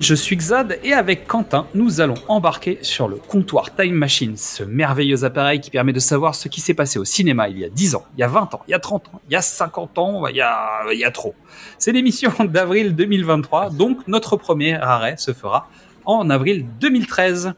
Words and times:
Je 0.00 0.14
suis 0.14 0.36
Xad 0.36 0.78
et 0.82 0.92
avec 0.92 1.26
Quentin, 1.26 1.66
nous 1.74 2.00
allons 2.00 2.14
embarquer 2.28 2.78
sur 2.82 3.08
le 3.08 3.16
comptoir 3.16 3.74
Time 3.74 3.94
Machine, 3.94 4.36
ce 4.36 4.62
merveilleux 4.64 5.24
appareil 5.24 5.60
qui 5.60 5.70
permet 5.70 5.92
de 5.92 6.00
savoir 6.00 6.34
ce 6.34 6.48
qui 6.48 6.60
s'est 6.60 6.74
passé 6.74 6.98
au 6.98 7.04
cinéma 7.04 7.48
il 7.48 7.58
y 7.58 7.64
a 7.64 7.68
10 7.68 7.94
ans, 7.94 8.04
il 8.16 8.20
y 8.20 8.22
a 8.22 8.28
20 8.28 8.54
ans, 8.54 8.60
il 8.66 8.72
y 8.72 8.74
a 8.74 8.78
30 8.80 9.08
ans, 9.08 9.20
il 9.28 9.32
y 9.32 9.36
a 9.36 9.40
50 9.40 9.98
ans, 9.98 10.26
il 10.26 10.36
y 10.36 10.40
a, 10.42 11.10
trop. 11.12 11.34
C'est 11.78 11.92
l'émission 11.92 12.32
d'avril 12.44 12.94
2023, 12.94 13.70
donc 13.70 14.06
notre 14.08 14.36
premier 14.36 14.74
arrêt 14.74 15.16
se 15.16 15.32
fera 15.32 15.68
en 16.04 16.28
avril 16.28 16.66
2013. 16.80 17.54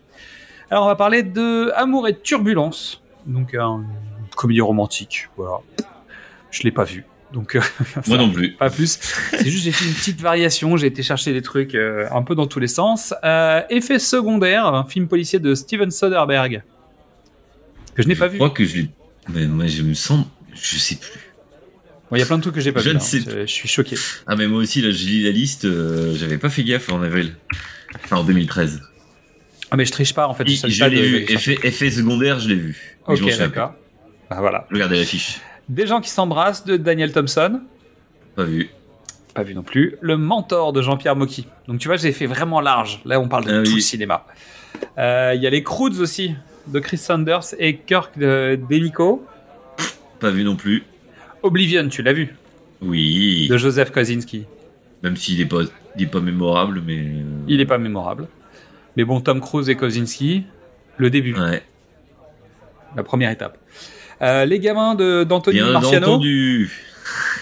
Alors 0.71 0.85
on 0.85 0.89
va 0.89 0.97
parler 0.97 1.23
de 1.23 1.73
Amour 1.75 2.07
et 2.07 2.17
Turbulence, 2.19 3.03
donc 3.27 3.55
un- 3.55 3.85
comédie 4.37 4.61
romantique, 4.61 5.31
voilà. 5.37 5.61
Je 6.51 6.63
l'ai 6.63 6.71
pas 6.71 6.85
vu, 6.85 7.07
donc 7.33 7.57
euh, 7.57 7.61
Moi 8.07 8.19
non 8.19 8.31
plus. 8.31 8.53
pas 8.55 8.71
plus. 8.71 8.99
C'est 9.33 9.49
juste 9.51 9.65
j'ai 9.65 9.73
fait 9.73 9.85
une 9.85 9.95
petite 9.95 10.21
variation, 10.21 10.77
j'ai 10.77 10.87
été 10.87 11.03
chercher 11.03 11.33
des 11.33 11.43
trucs 11.43 11.75
euh, 11.75 12.07
un 12.13 12.23
peu 12.23 12.35
dans 12.35 12.47
tous 12.47 12.61
les 12.61 12.69
sens. 12.69 13.13
Euh, 13.25 13.63
effet 13.71 13.99
secondaire, 13.99 14.67
un 14.67 14.85
film 14.85 15.09
policier 15.09 15.39
de 15.39 15.55
Steven 15.55 15.91
Soderbergh 15.91 16.63
que 17.95 18.03
je 18.03 18.09
n'ai 18.09 18.15
pas 18.15 18.27
Je 18.27 18.33
vu. 18.33 18.37
crois 18.39 18.51
que 18.51 18.65
je 18.65 18.77
l'ai. 18.77 18.91
Mais 19.33 19.47
moi, 19.47 19.67
je 19.67 19.83
me 19.83 19.95
sens. 19.95 20.27
Je 20.55 20.77
sais 20.79 20.97
plus. 20.97 21.11
Bon, 22.11 22.17
Il 22.17 22.21
y 22.21 22.23
a 22.23 22.27
plein 22.27 22.37
de 22.37 22.43
trucs 22.43 22.55
que 22.55 22.61
j'ai 22.61 22.71
pas 22.73 22.81
Je 22.81 22.91
vu. 22.91 22.95
ne 22.95 23.01
hein. 23.01 23.03
sais 23.03 23.21
Je 23.21 23.41
je 23.41 23.47
suis 23.47 23.69
choqué. 23.69 23.97
Ah, 24.27 24.37
mais 24.37 24.47
moi 24.47 24.61
aussi, 24.61 24.83
là, 24.83 24.91
je 24.91 25.05
lis 25.07 25.25
la 25.25 25.31
liste. 25.31 25.65
euh, 25.65 26.15
J'avais 26.15 26.37
pas 26.39 26.51
fait 26.51 26.63
gaffe 26.63 26.91
en 26.93 27.03
avril. 27.03 27.35
Enfin, 28.05 28.19
en 28.19 28.25
2013. 28.25 28.83
Ah 29.71 29.77
mais 29.77 29.85
je 29.85 29.91
triche 29.93 30.15
pas 30.15 30.29
en 30.29 30.35
fait. 30.35 30.47
Je, 30.47 30.69
je 30.69 30.79
pas 30.79 30.89
l'ai 30.89 31.03
vu. 31.03 31.25
Effet, 31.29 31.59
effet 31.65 31.91
secondaire, 31.91 32.39
je 32.39 32.49
l'ai 32.51 32.55
vu. 32.55 32.97
Mais 33.09 33.17
je 33.17 33.25
Ok 33.25 33.37
d'accord. 33.39 33.75
Bah 34.31 34.37
voilà. 34.41 34.69
Regardez 34.71 34.99
l'affiche. 34.99 35.41
Des 35.69 35.87
gens 35.87 36.01
qui 36.01 36.11
s'embrassent 36.11 36.65
de 36.65 36.77
Daniel 36.77 37.13
Thompson. 37.13 37.61
Pas 38.35 38.45
vu. 38.45 38.71
Pas 39.35 39.43
vu 39.43 39.55
non 39.55 39.63
plus. 39.63 39.97
Le 40.01 40.17
mentor 40.17 40.73
de 40.73 40.81
Jean-Pierre 40.81 41.17
Mocky. 41.17 41.47
Donc 41.69 41.79
tu 41.81 41.89
vois, 41.89 41.97
j'ai 41.97 42.13
fait 42.13 42.27
vraiment 42.27 42.61
large. 42.61 43.01
Là, 43.05 43.21
on 43.21 43.29
parle 43.29 43.45
de 43.45 43.51
Ah 43.53 43.63
tout 43.63 43.71
oui. 43.71 43.77
le 43.77 43.81
cinéma. 43.81 44.25
Euh, 44.99 45.33
Il 45.35 45.43
y 45.43 45.47
a 45.47 45.51
les 45.51 45.63
Croods 45.63 46.01
aussi, 46.01 46.35
de 46.69 46.79
Chris 46.81 46.99
Sanders 46.99 47.55
et 47.59 47.77
Kirk 47.79 48.19
de. 48.19 48.59
Pas 50.21 50.31
vu 50.31 50.45
non 50.45 50.57
plus. 50.57 50.85
Oblivion, 51.43 51.89
tu 51.89 52.03
l'as 52.03 52.13
vu, 52.15 52.35
Oui. 52.81 53.47
de 53.49 53.57
Joseph 53.59 53.91
Kosinski. 53.91 54.45
Même 55.03 55.17
s'il 55.17 55.41
est 55.41 55.47
pas, 55.47 55.61
il 55.97 56.05
est 56.05 56.07
pas 56.11 56.21
mémorable, 56.21 56.83
mais. 56.85 56.99
euh, 56.99 57.23
Il 57.49 57.61
est 57.61 57.67
pas 57.67 57.79
mémorable. 57.79 58.27
Mais 58.97 59.05
bon, 59.05 59.21
Tom 59.21 59.41
Cruise 59.41 59.69
et 59.69 59.77
Kosinski, 59.77 60.45
le 60.97 61.11
début, 61.11 61.35
Ouais. 61.35 61.63
la 62.97 63.03
première 63.03 63.31
étape. 63.31 63.59
Euh, 64.23 64.45
les 64.45 64.59
gamins 64.61 64.95
de 64.95 65.25
d'Anthony 65.25 65.61
Marciano, 65.61 66.07
entendu. 66.07 66.71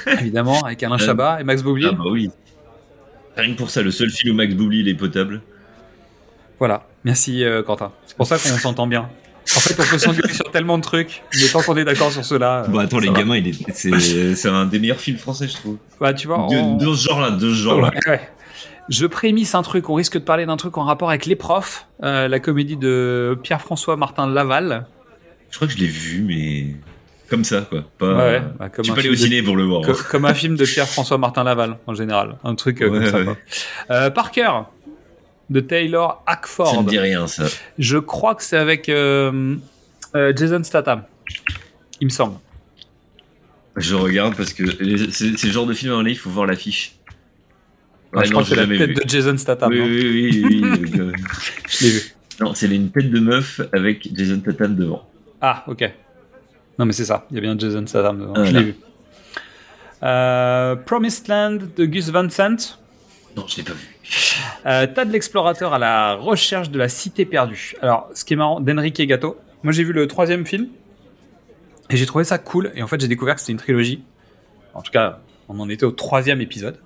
évidemment, 0.21 0.63
avec 0.63 0.83
Alain 0.83 0.97
Euh, 0.97 0.99
Chabat 0.99 1.41
et 1.41 1.45
Max 1.45 1.63
Boublil. 1.63 1.89
Ah 1.91 1.95
bah 1.97 2.05
oui. 2.11 2.31
Rien 3.37 3.53
que 3.53 3.59
pour 3.59 3.71
ça, 3.71 3.83
le 3.83 3.91
seul 3.91 4.11
film 4.11 4.35
où 4.35 4.37
Max 4.37 4.55
Boublil 4.55 4.89
est 4.89 4.95
potable. 4.95 5.43
Voilà, 6.59 6.87
merci 7.05 7.45
euh, 7.45 7.63
Quentin. 7.63 7.93
C'est 8.07 8.17
pour 8.17 8.27
ça 8.27 8.39
qu'on 8.39 8.59
s'entend 8.59 8.87
bien. 8.87 9.09
En 9.57 9.61
fait, 9.61 9.75
on 9.79 9.85
peut 9.85 9.99
s'engueuler 9.99 10.33
sur 10.33 10.51
tellement 10.51 10.79
de 10.79 10.83
trucs, 10.83 11.23
mais 11.35 11.49
tant 11.53 11.61
qu'on 11.63 11.77
est 11.77 11.85
d'accord 11.85 12.11
sur 12.11 12.25
cela. 12.25 12.65
Bon, 12.69 12.79
attends, 12.79 12.99
les 12.99 13.09
va. 13.09 13.19
gamins, 13.19 13.35
est, 13.35 14.35
c'est, 14.35 14.49
un 14.49 14.65
des 14.67 14.79
meilleurs 14.79 15.01
films 15.01 15.19
français, 15.19 15.49
je 15.49 15.55
trouve. 15.55 15.77
Bah, 16.01 16.15
tu 16.15 16.27
vois, 16.27 16.47
De, 16.49 16.95
ce 16.95 17.09
genre-là, 17.09 17.31
de 17.31 17.51
ce 17.51 17.55
genre-là. 17.55 17.91
Ouais, 18.07 18.13
ouais. 18.13 18.21
Je 18.89 19.07
prémisse 19.07 19.55
un 19.55 19.63
truc, 19.63 19.89
on 19.89 19.95
risque 19.95 20.15
de 20.15 20.25
parler 20.25 20.47
d'un 20.47 20.57
truc 20.57 20.77
en 20.77 20.85
rapport 20.85 21.09
avec 21.09 21.27
Les 21.27 21.37
Profs, 21.37 21.87
euh, 22.03 22.29
la 22.29 22.39
comédie 22.39 22.77
de 22.77 23.39
Pierre-François 23.43 23.97
Martin 23.97 24.27
Laval. 24.27 24.87
Je 25.55 25.59
crois 25.61 25.69
que 25.69 25.75
je 25.75 25.79
l'ai 25.79 25.87
vu, 25.87 26.21
mais 26.23 26.75
comme 27.31 27.45
ça, 27.45 27.61
quoi. 27.61 27.85
Pas. 27.97 28.17
Ouais, 28.17 28.43
bah, 28.59 28.69
comme 28.71 28.91
un 28.91 28.95
pas 28.95 28.99
allé 28.99 29.09
au 29.09 29.13
de- 29.13 29.17
ciné 29.17 29.41
pour 29.41 29.57
le 29.57 29.63
voir. 29.63 29.83
Co- 29.83 29.95
comme 30.11 30.25
un 30.25 30.35
film 30.35 30.57
de 30.57 30.65
Pierre-François 30.73 31.17
Martin 31.17 31.45
Laval, 31.45 31.79
en 31.87 31.95
général. 31.95 32.39
Un 32.43 32.57
truc 32.57 32.83
euh, 32.83 32.89
Ouais, 32.89 32.99
comme 32.99 33.07
ça. 33.07 33.23
ouais. 33.23 33.37
Euh, 33.93 34.11
Parker, 34.11 34.51
de 35.51 35.61
Taylor 35.61 36.25
Ça 36.27 36.33
Hackford. 36.33 36.83
me 36.83 36.89
dit 36.91 36.99
rien, 36.99 37.29
ça. 37.29 37.45
Je 37.79 37.99
crois 37.99 38.35
que 38.35 38.43
c'est 38.43 38.57
avec 38.57 38.89
euh, 38.89 39.55
euh, 40.17 40.33
Jason 40.35 40.65
Statham. 40.65 41.05
Il 42.01 42.07
me 42.09 42.11
semble. 42.11 42.35
Je 43.77 43.95
regarde 43.95 44.37
parce 44.37 44.53
que 44.53 44.65
c'est, 45.13 45.47
le 45.47 45.53
genre 45.53 45.67
de 45.67 45.75
film, 45.75 45.93
à 45.93 46.03
il 46.09 46.19
faut 46.19 46.31
voir 46.31 46.47
l'affiche. 46.47 46.97
Je 48.13 48.19
non, 48.19 48.31
crois 48.31 48.43
que 48.43 48.49
c'est 48.49 48.57
la 48.57 48.67
tête 48.67 48.89
vu. 48.89 48.95
de 48.95 49.03
Jason 49.09 49.37
Statham. 49.37 49.71
Oui, 49.71 49.81
oui, 49.81 50.45
oui, 50.45 50.63
oui, 50.65 50.79
oui, 50.83 50.91
euh, 51.01 51.13
Je 51.69 51.85
l'ai 51.85 51.91
vu. 51.93 52.01
Non, 52.41 52.55
c'est 52.55 52.67
une 52.67 52.91
tête 52.91 53.09
de 53.13 53.21
meuf 53.21 53.61
avec 53.73 54.09
Jason 54.17 54.41
Tatum 54.41 54.75
devant. 54.75 55.09
Ah, 55.47 55.63
ok. 55.67 55.93
Non, 56.79 56.87
mais 56.87 56.95
c'est 56.95 57.05
ça. 57.05 57.27
Il 57.31 57.35
y 57.35 57.39
a 57.39 57.43
bien 57.43 57.59
Jason 57.59 57.87
Statham. 57.87 58.33
Ah, 58.35 58.45
je 58.45 58.53
l'ai 58.53 58.63
vu. 58.63 58.77
Euh, 60.03 60.75
Promised 60.75 61.29
Land 61.29 61.59
de 61.77 61.85
Gus 61.85 62.09
Van 62.09 62.31
Sant. 62.31 62.79
Non, 63.37 63.47
je 63.47 63.59
l'ai 63.59 63.63
pas 63.63 63.75
vu. 63.75 63.99
Euh, 64.65 64.87
T'as 64.87 65.05
de 65.05 65.13
l'explorateur 65.13 65.75
à 65.75 65.79
la 65.79 66.15
recherche 66.15 66.71
de 66.71 66.79
la 66.79 66.89
cité 66.89 67.27
perdue. 67.27 67.75
Alors, 67.83 68.09
ce 68.15 68.25
qui 68.25 68.33
est 68.33 68.37
marrant, 68.37 68.59
d'Enrique 68.59 69.03
Gatto. 69.03 69.37
Moi, 69.63 69.75
j'ai 69.75 69.85
vu 69.85 69.93
le 69.93 70.07
troisième 70.07 70.47
film 70.47 70.69
et 71.91 71.99
j'ai 71.99 72.07
trouvé 72.07 72.25
ça 72.25 72.39
cool. 72.39 72.73
Et 72.75 72.83
en 72.83 72.87
fait, 72.87 72.99
j'ai 72.99 73.09
découvert 73.09 73.35
que 73.35 73.43
c'était 73.43 73.53
une 73.53 73.59
trilogie. 73.59 74.03
En 74.73 74.81
tout 74.81 74.93
cas, 74.93 75.21
on 75.51 75.61
en 75.61 75.69
était 75.69 75.85
au 75.85 75.93
troisième 75.93 76.41
épisode 76.41 76.79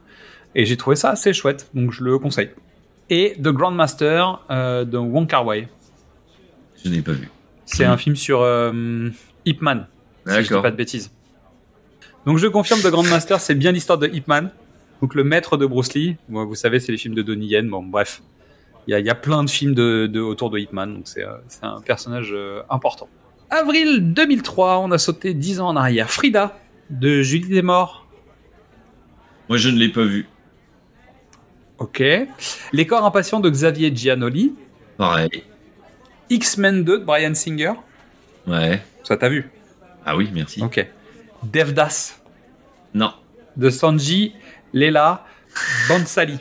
et 0.56 0.64
j'ai 0.64 0.76
trouvé 0.76 0.96
ça 0.96 1.10
assez 1.10 1.32
chouette. 1.32 1.70
Donc, 1.74 1.92
je 1.92 2.02
le 2.02 2.18
conseille. 2.18 2.50
Et 3.08 3.36
The 3.40 3.50
Grandmaster 3.50 4.44
euh, 4.50 4.84
de 4.84 4.98
Wong 4.98 5.28
Kar 5.28 5.46
Wai. 5.46 5.68
Je 6.84 6.90
n'ai 6.90 7.02
pas 7.02 7.12
vu. 7.12 7.30
C'est 7.70 7.84
Mhm. 7.86 7.92
un 7.92 7.96
film 7.98 8.16
sur 8.16 8.40
euh, 8.42 9.10
Ip 9.44 9.60
Man. 9.62 9.86
Si 10.26 10.34
je 10.34 10.40
dis 10.54 10.62
pas 10.62 10.70
de 10.70 10.76
bêtises. 10.76 11.10
Donc, 12.26 12.38
je 12.38 12.46
confirme 12.46 12.80
The 12.80 12.88
Grandmaster, 12.90 13.40
c'est 13.40 13.54
bien 13.54 13.72
l'histoire 13.72 13.98
de 13.98 14.06
Ip 14.08 14.26
Man. 14.26 14.50
Donc, 15.00 15.14
le 15.14 15.22
maître 15.24 15.56
de 15.56 15.64
Bruce 15.66 15.92
Lee. 15.94 16.16
Vous 16.28 16.54
savez, 16.54 16.80
c'est 16.80 16.92
les 16.92 16.98
films 16.98 17.14
de 17.14 17.22
Donnie 17.22 17.46
Yen. 17.46 17.68
Bon, 17.68 17.82
bref. 17.82 18.22
Il 18.86 18.92
y 18.92 18.94
a, 18.94 19.00
il 19.00 19.06
y 19.06 19.10
a 19.10 19.14
plein 19.14 19.44
de 19.44 19.50
films 19.50 19.74
de, 19.74 20.06
de- 20.06 20.20
autour 20.20 20.48
de 20.50 20.58
Hitman, 20.58 20.94
donc 20.94 21.02
c'est 21.06 21.22
euh, 21.22 21.32
c'est 21.48 21.62
un 21.64 21.80
personnage 21.82 22.30
euh, 22.32 22.62
important. 22.70 23.06
Avril 23.50 24.14
2003, 24.14 24.78
on 24.78 24.90
a 24.90 24.96
sauté 24.98 25.34
10 25.34 25.60
ans 25.60 25.68
en 25.68 25.76
arrière. 25.76 26.10
Frida, 26.10 26.58
de 26.88 27.20
Julie 27.20 27.48
Desmorts. 27.48 28.06
Moi, 29.50 29.58
je 29.58 29.68
ne 29.68 29.76
l'ai 29.78 29.90
pas 29.90 30.04
vu. 30.04 30.26
Ok. 31.78 32.02
Les 32.72 32.86
corps 32.86 33.04
impatients 33.04 33.40
de 33.40 33.50
Xavier 33.50 33.94
Giannoli. 33.94 34.54
Pareil. 34.96 35.44
X-Men 36.30 36.84
2 36.84 36.98
de 37.00 37.04
Brian 37.04 37.34
Singer. 37.34 37.72
Ouais. 38.46 38.82
Ça 39.04 39.16
t'as 39.16 39.28
vu? 39.28 39.50
Ah 40.04 40.16
oui, 40.16 40.30
merci. 40.32 40.62
Ok. 40.62 40.86
Devdas 41.42 42.16
Non. 42.94 43.12
de 43.56 43.70
Sanji 43.70 44.34
Leela 44.72 45.24
Bansali. 45.88 46.38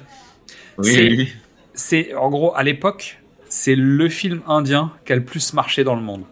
Oui, 0.78 1.34
C'est- 1.74 2.14
en 2.16 2.30
gros 2.30 2.56
à 2.56 2.64
l'époque, 2.64 3.20
c'est 3.50 3.76
le 3.76 4.10
film 4.10 4.42
indien 4.48 4.92
qui 5.06 5.14
a 5.14 5.16
le 5.16 5.24
plus 5.24 5.54
marché 5.54 5.84
dans 5.84 5.96
le 5.96 6.02
monde. 6.02 6.24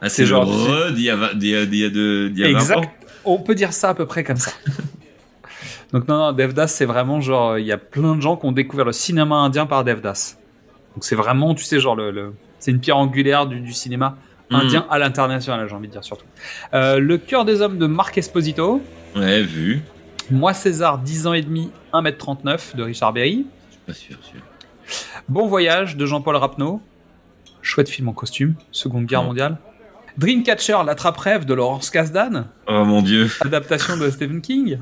Ah, 0.00 0.08
c'est 0.08 0.26
genre- 0.26 0.46
genre. 0.46 0.86
Re 0.88 0.92
d'il 0.92 1.04
y 1.04 1.10
a, 1.10 1.34
d'il 1.34 1.48
y 1.50 1.56
a, 1.56 1.66
d'il 1.66 1.78
y 1.80 1.84
a 1.84 1.88
de- 1.90 2.28
d'il 2.32 2.38
y 2.40 2.44
a 2.44 2.52
20 2.52 2.58
Exact. 2.58 2.76
ans. 2.78 2.90
On 3.24 3.38
peut 3.38 3.54
dire 3.54 3.72
ça 3.72 3.90
à 3.90 3.94
peu 3.94 4.06
près 4.06 4.24
comme 4.24 4.36
ça. 4.36 4.52
Donc 5.92 6.06
non, 6.08 6.18
non, 6.18 6.32
Devdas, 6.32 6.68
c'est 6.68 6.84
vraiment 6.84 7.20
genre, 7.20 7.58
il 7.58 7.66
y 7.66 7.72
a 7.72 7.78
plein 7.78 8.14
de 8.14 8.20
gens 8.22 8.36
qui 8.36 8.46
ont 8.46 8.52
découvert 8.52 8.84
le 8.86 8.92
cinéma 8.92 9.36
indien 9.36 9.66
par 9.66 9.84
Devdas. 9.84 10.37
Donc 10.98 11.04
c'est 11.04 11.14
vraiment, 11.14 11.54
tu 11.54 11.62
sais, 11.62 11.78
genre 11.78 11.94
le, 11.94 12.10
le- 12.10 12.34
c'est 12.58 12.72
une 12.72 12.80
pierre 12.80 12.96
angulaire 12.96 13.46
du, 13.46 13.60
du 13.60 13.72
cinéma 13.72 14.16
Mhm. 14.50 14.56
indien 14.60 14.86
à 14.90 14.98
l'international, 14.98 15.68
j'ai 15.68 15.74
envie 15.76 15.86
de 15.86 15.92
dire 15.92 16.02
surtout. 16.02 16.24
Euh, 16.74 16.98
le 16.98 17.18
cœur 17.18 17.44
des 17.44 17.60
hommes 17.60 17.78
de 17.78 17.86
Marc 17.86 18.18
Esposito. 18.18 18.82
Ouais, 19.14 19.42
vu. 19.42 19.80
Moi 20.32 20.52
César, 20.54 20.98
10 20.98 21.28
ans 21.28 21.34
et 21.34 21.42
demi, 21.42 21.70
1m39 21.92 22.74
de 22.74 22.82
Richard 22.82 23.12
Berry. 23.12 23.46
Pas 23.86 23.92
sûr, 23.94 24.16
sûr. 24.22 24.40
Bon 25.28 25.46
voyage 25.46 25.96
de 25.96 26.04
Jean-Paul 26.04 26.34
Rapneau. 26.34 26.80
Chouette 27.62 27.88
film 27.88 28.08
en 28.08 28.12
costume, 28.12 28.54
Seconde 28.72 29.06
Guerre 29.06 29.20
Mhm. 29.22 29.26
mondiale. 29.28 29.58
Dreamcatcher, 30.16 30.78
l'attrape-rêve 30.84 31.44
de 31.44 31.54
Laurence 31.54 31.90
Kasdan, 31.90 32.46
Oh 32.66 32.84
mon 32.84 33.02
dieu, 33.02 33.30
adaptation 33.40 33.96
de 33.96 34.10
Stephen 34.10 34.40
King. 34.40 34.78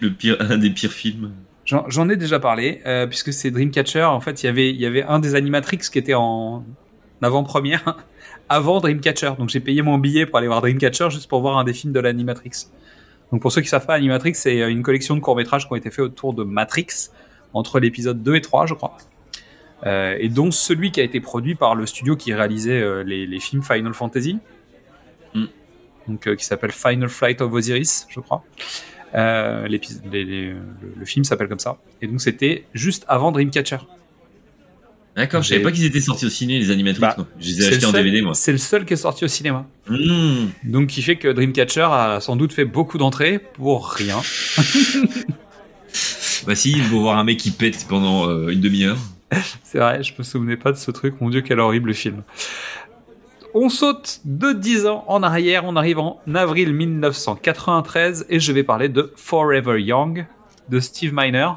le 0.00 0.10
pire, 0.10 0.38
un 0.40 0.58
des 0.58 0.70
pires 0.70 0.90
films. 0.90 1.30
J'en 1.66 2.08
ai 2.08 2.16
déjà 2.16 2.38
parlé, 2.38 2.80
euh, 2.86 3.06
puisque 3.06 3.32
c'est 3.32 3.50
Dreamcatcher. 3.50 4.04
En 4.04 4.20
fait, 4.20 4.42
il 4.42 4.46
y 4.46 4.48
avait, 4.48 4.70
il 4.70 4.80
y 4.80 4.86
avait 4.86 5.02
un 5.02 5.18
des 5.18 5.34
Animatrix 5.34 5.78
qui 5.78 5.98
était 5.98 6.14
en 6.14 6.64
avant-première 7.22 7.96
avant 8.48 8.80
Dreamcatcher. 8.80 9.32
Donc 9.38 9.48
j'ai 9.48 9.60
payé 9.60 9.82
mon 9.82 9.98
billet 9.98 10.26
pour 10.26 10.38
aller 10.38 10.46
voir 10.46 10.60
Dreamcatcher 10.60 11.10
juste 11.10 11.28
pour 11.28 11.40
voir 11.40 11.58
un 11.58 11.64
des 11.64 11.72
films 11.72 11.92
de 11.92 11.98
l'Animatrix. 11.98 12.68
Donc 13.32 13.42
pour 13.42 13.50
ceux 13.50 13.62
qui 13.62 13.68
savent 13.68 13.86
pas, 13.86 13.94
Animatrix, 13.94 14.36
c'est 14.36 14.62
euh, 14.62 14.70
une 14.70 14.82
collection 14.82 15.16
de 15.16 15.20
courts-métrages 15.20 15.66
qui 15.66 15.72
ont 15.72 15.76
été 15.76 15.90
faits 15.90 16.04
autour 16.04 16.34
de 16.34 16.44
Matrix, 16.44 17.10
entre 17.52 17.80
l'épisode 17.80 18.22
2 18.22 18.36
et 18.36 18.40
3, 18.40 18.66
je 18.66 18.74
crois. 18.74 18.96
Euh, 19.84 20.16
et 20.18 20.28
dont 20.28 20.50
celui 20.50 20.90
qui 20.90 21.00
a 21.00 21.04
été 21.04 21.20
produit 21.20 21.54
par 21.54 21.74
le 21.74 21.84
studio 21.84 22.16
qui 22.16 22.32
réalisait 22.32 22.80
euh, 22.80 23.02
les, 23.02 23.26
les 23.26 23.40
films 23.40 23.62
Final 23.62 23.92
Fantasy. 23.92 24.38
Mm. 25.34 25.44
Donc, 26.08 26.26
euh, 26.26 26.36
qui 26.36 26.44
s'appelle 26.44 26.72
Final 26.72 27.08
Flight 27.08 27.40
of 27.40 27.52
Osiris, 27.52 28.06
je 28.08 28.20
crois. 28.20 28.42
Euh, 29.16 29.66
les- 29.66 29.80
les- 30.12 30.54
le, 30.98 31.04
film 31.04 31.24
s'appelle 31.24 31.48
comme 31.48 31.58
ça. 31.58 31.78
Et 32.02 32.06
donc 32.06 32.20
c'était 32.20 32.64
juste 32.74 33.04
avant 33.08 33.32
Dreamcatcher. 33.32 33.78
D'accord, 35.16 35.42
je 35.42 35.48
savais 35.48 35.62
pas 35.62 35.72
qu'ils 35.72 35.86
étaient 35.86 36.00
sortis 36.00 36.26
au 36.26 36.28
ciné, 36.28 36.58
les 36.58 36.70
animatrix. 36.70 37.00
Bah. 37.00 37.16
Je 37.40 37.46
les 37.46 37.62
ai 37.62 37.68
achetés 37.68 37.86
en 37.86 37.92
DVD, 37.92 38.20
moi. 38.20 38.34
C'est 38.34 38.52
le 38.52 38.58
seul 38.58 38.84
qui 38.84 38.92
est 38.92 38.98
sorti 38.98 39.24
au 39.24 39.28
cinéma. 39.28 39.66
Mmh. 39.88 40.48
Donc 40.64 40.88
qui 40.88 41.00
fait 41.00 41.16
que 41.16 41.28
Dreamcatcher 41.28 41.88
a 41.90 42.20
sans 42.20 42.36
doute 42.36 42.52
fait 42.52 42.66
beaucoup 42.66 42.98
d'entrées 42.98 43.38
pour 43.38 43.88
rien. 43.90 44.20
Bah 46.46 46.54
si, 46.54 46.72
il 46.72 46.84
faut 46.84 47.00
voir 47.00 47.18
un 47.18 47.24
mec 47.24 47.38
qui 47.38 47.50
pète 47.50 47.86
pendant 47.88 48.28
euh, 48.28 48.48
une 48.50 48.60
demi-heure. 48.60 48.98
C'est 49.64 49.78
vrai, 49.78 50.02
je 50.04 50.12
me 50.16 50.22
souvenais 50.22 50.56
pas 50.56 50.70
de 50.70 50.76
ce 50.76 50.90
truc. 50.92 51.20
Mon 51.20 51.28
dieu, 51.28 51.40
quel 51.40 51.58
horrible 51.58 51.92
film. 51.92 52.22
On 53.58 53.70
saute 53.70 54.20
de 54.26 54.52
10 54.52 54.84
ans 54.84 55.02
en 55.08 55.22
arrière, 55.22 55.64
on 55.64 55.76
arrive 55.76 55.98
en 55.98 56.20
avril 56.34 56.74
1993 56.74 58.26
et 58.28 58.38
je 58.38 58.52
vais 58.52 58.62
parler 58.62 58.90
de 58.90 59.14
Forever 59.16 59.80
Young 59.80 60.26
de 60.68 60.78
Steve 60.78 61.14
Miner. 61.14 61.52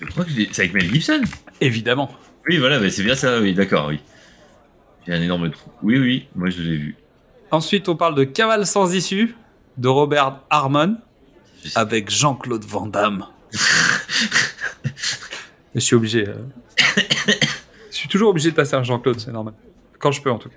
Je 0.00 0.06
crois 0.06 0.24
que 0.24 0.32
c'est 0.32 0.62
avec 0.62 0.74
Mel 0.74 0.92
Gibson. 0.92 1.22
Évidemment. 1.60 2.10
Oui, 2.48 2.58
voilà, 2.58 2.80
bah, 2.80 2.90
c'est 2.90 3.04
bien 3.04 3.14
ça, 3.14 3.38
oui, 3.40 3.54
d'accord, 3.54 3.86
oui. 3.90 4.00
J'ai 5.06 5.12
un 5.12 5.22
énorme 5.22 5.48
trou. 5.52 5.70
Oui, 5.84 5.96
oui, 5.96 6.26
moi 6.34 6.50
je 6.50 6.60
l'ai 6.60 6.76
vu. 6.76 6.96
Ensuite, 7.52 7.88
on 7.88 7.94
parle 7.94 8.16
de 8.16 8.24
Cavale 8.24 8.66
sans 8.66 8.92
issue 8.92 9.36
de 9.78 9.86
Robert 9.86 10.40
Harmon 10.50 10.96
avec 11.76 12.10
Jean-Claude 12.10 12.64
Van 12.64 12.86
Damme. 12.86 13.26
je 15.72 15.78
suis 15.78 15.94
obligé. 15.94 16.26
euh. 16.26 16.34
je 17.92 17.96
suis 17.96 18.08
toujours 18.08 18.30
obligé 18.30 18.50
de 18.50 18.56
passer 18.56 18.74
à 18.74 18.82
Jean-Claude, 18.82 19.20
c'est 19.20 19.30
normal. 19.30 19.54
Quand 20.00 20.10
je 20.10 20.20
peux, 20.20 20.32
en 20.32 20.38
tout 20.38 20.48
cas. 20.48 20.56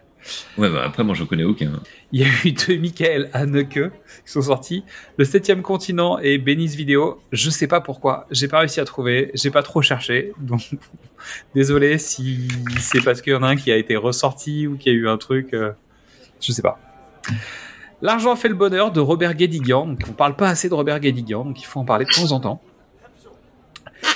Ouais, 0.58 0.70
bah 0.70 0.84
après, 0.84 1.04
moi 1.04 1.14
j'en 1.16 1.26
connais 1.26 1.44
aucun. 1.44 1.72
Il 2.12 2.22
y 2.22 2.24
a 2.24 2.28
eu 2.44 2.52
deux 2.52 2.78
Michael 2.78 3.30
Haneke 3.34 3.92
qui 4.26 4.32
sont 4.32 4.42
sortis. 4.42 4.84
Le 5.18 5.26
septième 5.26 5.62
continent 5.62 6.18
et 6.20 6.38
Benny's 6.38 6.76
Vidéo. 6.76 7.20
Je 7.32 7.50
sais 7.50 7.68
pas 7.68 7.82
pourquoi. 7.82 8.26
J'ai 8.32 8.48
pas 8.48 8.60
réussi 8.60 8.80
à 8.80 8.86
trouver. 8.86 9.32
J'ai 9.34 9.52
pas 9.52 9.64
trop 9.64 9.82
cherché. 9.82 10.34
Donc, 10.40 10.62
désolé 11.56 11.98
si 11.98 12.48
c'est 12.80 13.04
parce 13.04 13.22
qu'il 13.22 13.34
y 13.34 13.36
en 13.36 13.44
a 13.44 13.48
un 13.48 13.56
qui 13.56 13.72
a 13.72 13.78
été 13.78 13.96
ressorti 13.96 14.68
ou 14.68 14.78
qu'il 14.78 14.94
y 14.94 14.96
a 14.96 15.00
eu 15.00 15.08
un 15.08 15.18
truc. 15.18 15.54
euh, 15.54 15.72
je 16.42 16.52
sais 16.52 16.62
pas. 16.62 16.80
L'argent 18.02 18.36
fait 18.36 18.50
le 18.50 18.56
bonheur 18.56 18.92
de 18.92 19.00
Robert 19.00 19.34
Guédiguian. 19.34 19.88
Donc, 19.88 20.00
on 20.08 20.14
parle 20.14 20.36
pas 20.36 20.50
assez 20.50 20.70
de 20.70 20.74
Robert 20.74 21.00
Guédiguian, 21.00 21.46
donc 21.46 21.60
il 21.62 21.66
faut 21.66 21.80
en 21.80 21.86
parler 21.86 22.06
de 22.06 22.12
temps 22.12 22.32
en 22.32 22.40
temps. 22.40 22.62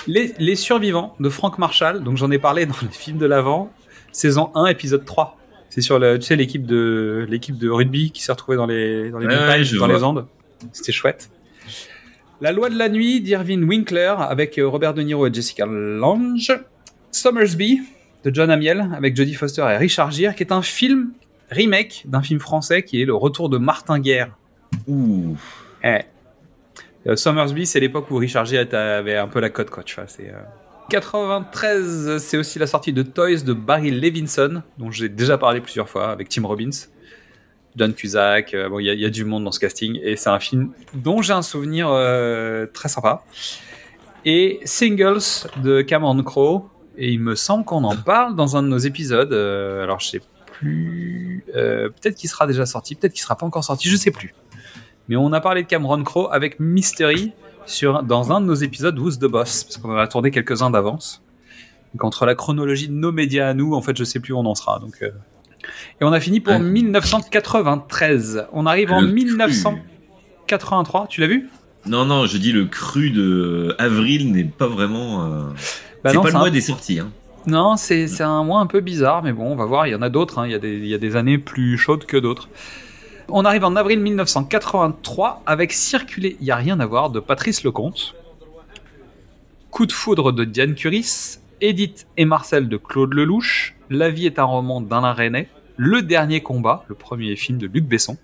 Les, 0.08 0.56
survivants 0.56 1.16
de 1.20 1.30
Frank 1.30 1.58
Marshall. 1.58 2.04
Donc, 2.04 2.18
j'en 2.18 2.30
ai 2.32 2.40
parlé 2.40 2.66
dans 2.66 2.76
les 2.82 2.90
films 2.90 3.18
de 3.18 3.26
l'avant. 3.26 3.72
Saison 4.12 4.52
1, 4.56 4.68
épisode 4.68 5.06
3. 5.06 5.39
C'est 5.70 5.82
sur 5.82 6.00
tu 6.00 6.22
sais, 6.22 6.36
l'équipe 6.36 6.66
de, 6.66 7.26
l'équipe 7.30 7.58
de 7.58 7.70
rugby 7.70 8.12
qui 8.12 8.24
s'est 8.24 8.32
retrouvée 8.32 8.58
dans 8.58 8.66
les, 8.66 9.12
dans 9.12 9.20
les 9.20 9.28
Ouais, 9.28 9.34
montagnes, 9.36 9.60
ouais, 9.60 9.64
je 9.64 9.78
dans 9.78 9.86
vois. 9.88 9.96
les 9.96 10.04
Andes. 10.04 10.26
C'était 10.72 10.92
chouette. 10.92 11.30
La 12.42 12.52
loi 12.52 12.70
de 12.70 12.78
la 12.78 12.90
nuit 12.90 13.22
d'Irving 13.22 13.64
Winkler 13.64 14.16
avec 14.18 14.58
euh, 14.58 14.68
Robert 14.68 14.94
De 14.94 15.02
Niro 15.02 15.28
et 15.28 15.34
Jessica 15.34 15.66
Lange. 15.66 16.52
Summersby 17.12 17.82
de 18.24 18.34
John 18.34 18.50
Amiel 18.50 18.90
avec 18.96 19.16
Jodie 19.16 19.34
Foster 19.34 19.62
et 19.62 19.78
Richard 19.78 20.12
Gere, 20.12 20.36
qui 20.36 20.44
est 20.44 20.52
un 20.52 20.62
film 20.62 21.12
remake 21.52 22.04
d'un 22.06 22.22
film 22.22 22.40
français 22.40 22.84
qui 22.84 23.02
est 23.02 23.06
Le 23.06 23.14
Retour 23.16 23.50
de 23.50 23.58
Martin 23.58 24.00
Guerre. 24.00 24.32
Ouh. 24.88 25.36
Eh. 25.84 26.00
Euh, 27.08 27.16
Summersby, 27.16 27.66
c'est 27.66 27.80
l'époque 27.80 28.10
où 28.12 28.16
Richard 28.18 28.46
Gere 28.46 28.66
avait 28.74 29.18
un 29.18 29.28
peu 29.28 29.40
la 29.40 29.50
cote, 29.50 29.70
quoi. 29.70 29.84
Tu 29.84 29.96
vois, 29.96 30.06
c'est. 30.08 30.30
euh, 30.30 30.34
93, 30.90 32.18
c'est 32.18 32.38
aussi 32.38 32.60
la 32.60 32.68
sortie 32.68 32.94
de 32.94 33.04
Toys 33.04 33.42
de 33.46 33.54
Barry 33.54 33.92
Levinson, 33.92 34.64
dont 34.78 34.92
j'ai 34.92 35.10
déjà 35.10 35.38
parlé 35.38 35.62
plusieurs 35.62 35.88
fois 35.88 36.10
avec 36.12 36.30
Tim 36.30 36.46
Robbins, 36.46 36.70
John 37.76 37.94
Cusack. 37.94 38.54
euh, 38.54 38.70
bon, 38.70 38.80
il 38.80 38.86
y, 38.86 39.06
a- 39.06 39.10
du 39.10 39.24
monde 39.26 39.44
dans 39.46 39.52
ce 39.52 39.60
casting 39.60 40.00
et 40.04 40.16
c'est 40.16 40.30
un 40.30 40.40
film 40.40 40.72
dont 40.94 41.22
j'ai 41.22 41.34
un 41.34 41.42
souvenir 41.42 41.88
euh, 41.90 42.66
très 42.74 42.90
sympa. 42.90 43.24
Et 44.26 44.60
Singles 44.66 45.48
de 45.64 45.82
Cameron 45.82 46.22
Crowe. 46.24 46.64
Et 46.98 47.12
il 47.14 47.22
me 47.22 47.36
semble 47.36 47.64
qu'on 47.64 47.86
en 47.86 47.96
parle 47.96 48.36
dans 48.36 48.58
un 48.58 48.64
de 48.64 48.68
nos 48.68 48.78
épisodes. 48.78 49.32
euh, 49.32 49.84
alors, 49.84 50.02
je 50.02 50.08
sais 50.10 50.22
plus. 50.52 51.46
peut-être 51.54 52.16
qu'il 52.16 52.30
sera 52.30 52.46
déjà 52.46 52.66
sorti, 52.66 52.96
peut-être 52.96 53.14
qu'il 53.14 53.22
sera 53.22 53.38
pas 53.38 53.46
encore 53.46 53.64
sorti, 53.64 53.88
je 53.88 53.96
sais 53.96 54.12
plus. 54.12 54.34
Mais 55.08 55.16
on 55.16 55.32
a 55.32 55.40
parlé 55.40 55.64
de 55.64 55.68
Cameron 55.68 56.04
Crowe 56.04 56.28
avec 56.30 56.60
Mystery 56.60 57.32
sur, 57.66 58.04
dans 58.04 58.32
un 58.32 58.42
de 58.42 58.46
nos 58.46 58.54
épisodes 58.56 58.98
Who's 58.98 59.20
the 59.20 59.26
Boss, 59.26 59.64
parce 59.64 59.78
qu'on 59.78 59.92
en 59.94 59.98
a 59.98 60.08
tourné 60.08 60.32
quelques-uns 60.32 60.70
d'avance. 60.72 61.22
Donc 61.94 62.04
entre 62.04 62.26
la 62.26 62.36
chronologie 62.36 62.88
de 62.88 62.94
nos 62.94 63.12
médias 63.12 63.50
à 63.50 63.54
nous, 63.54 63.74
en 63.74 63.82
fait, 63.82 63.98
je 63.98 64.04
sais 64.04 64.20
plus 64.20 64.34
où 64.34 64.38
on 64.38 64.46
en 64.46 64.56
sera. 64.56 64.80
Donc, 64.80 64.96
euh. 65.02 65.10
Et 66.02 66.04
on 66.04 66.12
a 66.14 66.20
fini 66.20 66.40
pour 66.40 66.54
Ouais. 66.54 66.60
1993. 66.60 68.46
On 68.54 68.66
arrive 68.66 68.92
en 68.92 69.02
Le 69.02 69.08
cru. 69.08 69.16
1983. 69.16 71.08
Tu 71.10 71.22
l'as 71.22 71.28
vu? 71.28 71.50
Non, 71.86 72.06
non, 72.06 72.26
je 72.26 72.38
dis 72.38 72.52
le 72.52 72.66
cru 72.66 73.10
de 73.12 73.76
avril 73.78 74.32
n'est 74.32 74.44
pas 74.44 74.68
vraiment. 74.68 75.24
euh, 75.26 75.42
Bah 76.04 76.12
c'est 76.12 76.18
pas 76.22 76.30
le 76.30 76.36
un- 76.36 76.40
mois 76.40 76.50
des 76.50 76.62
sorties. 76.62 77.00
Hein. 77.00 77.12
Non, 77.48 77.78
c'est 77.78 78.22
un 78.22 78.44
mois 78.44 78.60
un 78.60 78.66
peu 78.68 78.82
bizarre, 78.82 79.24
mais 79.24 79.32
bon, 79.34 79.52
on 79.52 79.56
va 79.56 79.66
voir. 79.66 79.88
Il 79.88 79.92
y 79.92 79.96
en 79.96 80.02
a 80.02 80.10
d'autres. 80.10 80.40
hein. 80.40 80.48
Il 80.48 80.86
y 80.86 80.94
a 80.94 80.98
des 80.98 81.16
années 81.16 81.38
plus 81.38 81.78
chaudes 81.78 82.06
que 82.06 82.18
d'autres. 82.18 82.50
On 83.32 83.46
arrive 83.46 83.64
en 83.64 83.76
avril 83.76 84.00
1983 84.00 85.44
avec 85.46 85.72
Circuler, 85.72 86.38
n'y 86.42 86.52
a 86.52 86.56
rien 86.56 86.80
à 86.80 86.86
voir 86.86 87.10
de 87.12 87.20
Patrice 87.20 87.64
Lecomte. 87.64 88.16
Coup 89.70 89.86
de 89.86 89.92
foudre 89.92 90.32
de 90.32 90.46
Diane 90.46 90.74
Curis. 90.74 91.40
Edith 91.62 92.08
et 92.18 92.26
Marcel 92.26 92.70
de 92.70 92.78
Claude 92.78 93.14
Lelouch. 93.14 93.76
La 93.90 94.10
vie 94.10 94.26
est 94.26 94.40
un 94.40 94.46
roman 94.46 94.82
d'Alain 94.82 95.14
Resnais. 95.14 95.50
Le 95.78 96.02
dernier 96.02 96.42
combat, 96.42 96.86
le 96.88 96.96
premier 96.96 97.36
film 97.36 97.58
de 97.58 97.68
Luc 97.68 97.86
Besson. 97.86 98.18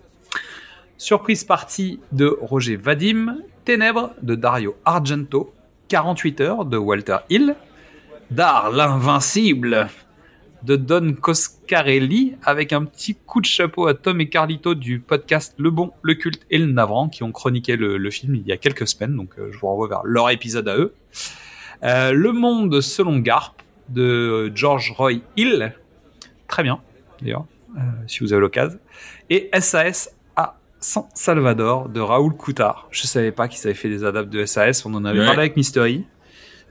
Surprise 0.97 1.43
partie 1.43 1.99
de 2.11 2.37
Roger 2.41 2.75
Vadim. 2.75 3.37
Ténèbres 3.63 4.11
de 4.21 4.35
Dario 4.35 4.75
Argento. 4.85 5.53
48 5.89 6.41
heures 6.41 6.65
de 6.65 6.77
Walter 6.77 7.17
Hill. 7.29 7.55
Dar 8.31 8.71
l'invincible 8.71 9.87
de 10.65 10.75
Don 10.75 11.13
Coscarelli 11.13 12.35
avec 12.43 12.73
un 12.73 12.85
petit 12.85 13.15
coup 13.15 13.39
de 13.39 13.45
chapeau 13.45 13.87
à 13.87 13.93
Tom 13.93 14.19
et 14.21 14.29
Carlito 14.29 14.73
du 14.75 14.99
podcast 14.99 15.53
Le 15.57 15.69
Bon, 15.69 15.91
Le 16.01 16.15
Culte 16.15 16.41
et 16.49 16.57
Le 16.57 16.65
Navrant 16.65 17.07
qui 17.09 17.23
ont 17.23 17.31
chroniqué 17.31 17.75
le, 17.75 17.97
le 17.97 18.09
film 18.11 18.35
il 18.35 18.45
y 18.47 18.51
a 18.51 18.57
quelques 18.57 18.87
semaines, 18.87 19.15
donc 19.15 19.31
euh, 19.37 19.49
je 19.51 19.57
vous 19.59 19.67
renvoie 19.67 19.87
vers 19.87 20.01
leur 20.03 20.29
épisode 20.31 20.67
à 20.67 20.75
eux. 20.77 20.93
Euh, 21.83 22.11
le 22.13 22.31
Monde 22.31 22.81
selon 22.81 23.19
Garp 23.19 23.53
de 23.89 24.51
George 24.55 24.91
Roy 24.97 25.13
Hill, 25.37 25.73
très 26.47 26.63
bien 26.63 26.81
d'ailleurs, 27.21 27.45
euh, 27.77 27.81
si 28.07 28.19
vous 28.21 28.33
avez 28.33 28.41
l'occasion, 28.41 28.79
et 29.29 29.49
SAS 29.59 30.15
à 30.35 30.57
San 30.79 31.05
Salvador 31.13 31.89
de 31.89 31.99
Raoul 31.99 32.33
Coutard. 32.35 32.87
Je 32.91 33.05
savais 33.05 33.31
pas 33.31 33.47
qu'ils 33.47 33.65
avaient 33.67 33.75
fait 33.75 33.89
des 33.89 34.03
adaptes 34.03 34.29
de 34.29 34.45
SAS, 34.45 34.85
on 34.85 34.93
en 34.95 35.05
avait 35.05 35.19
Ouais. 35.19 35.25
parlé 35.25 35.41
avec 35.41 35.55
Mystery. 35.57 36.05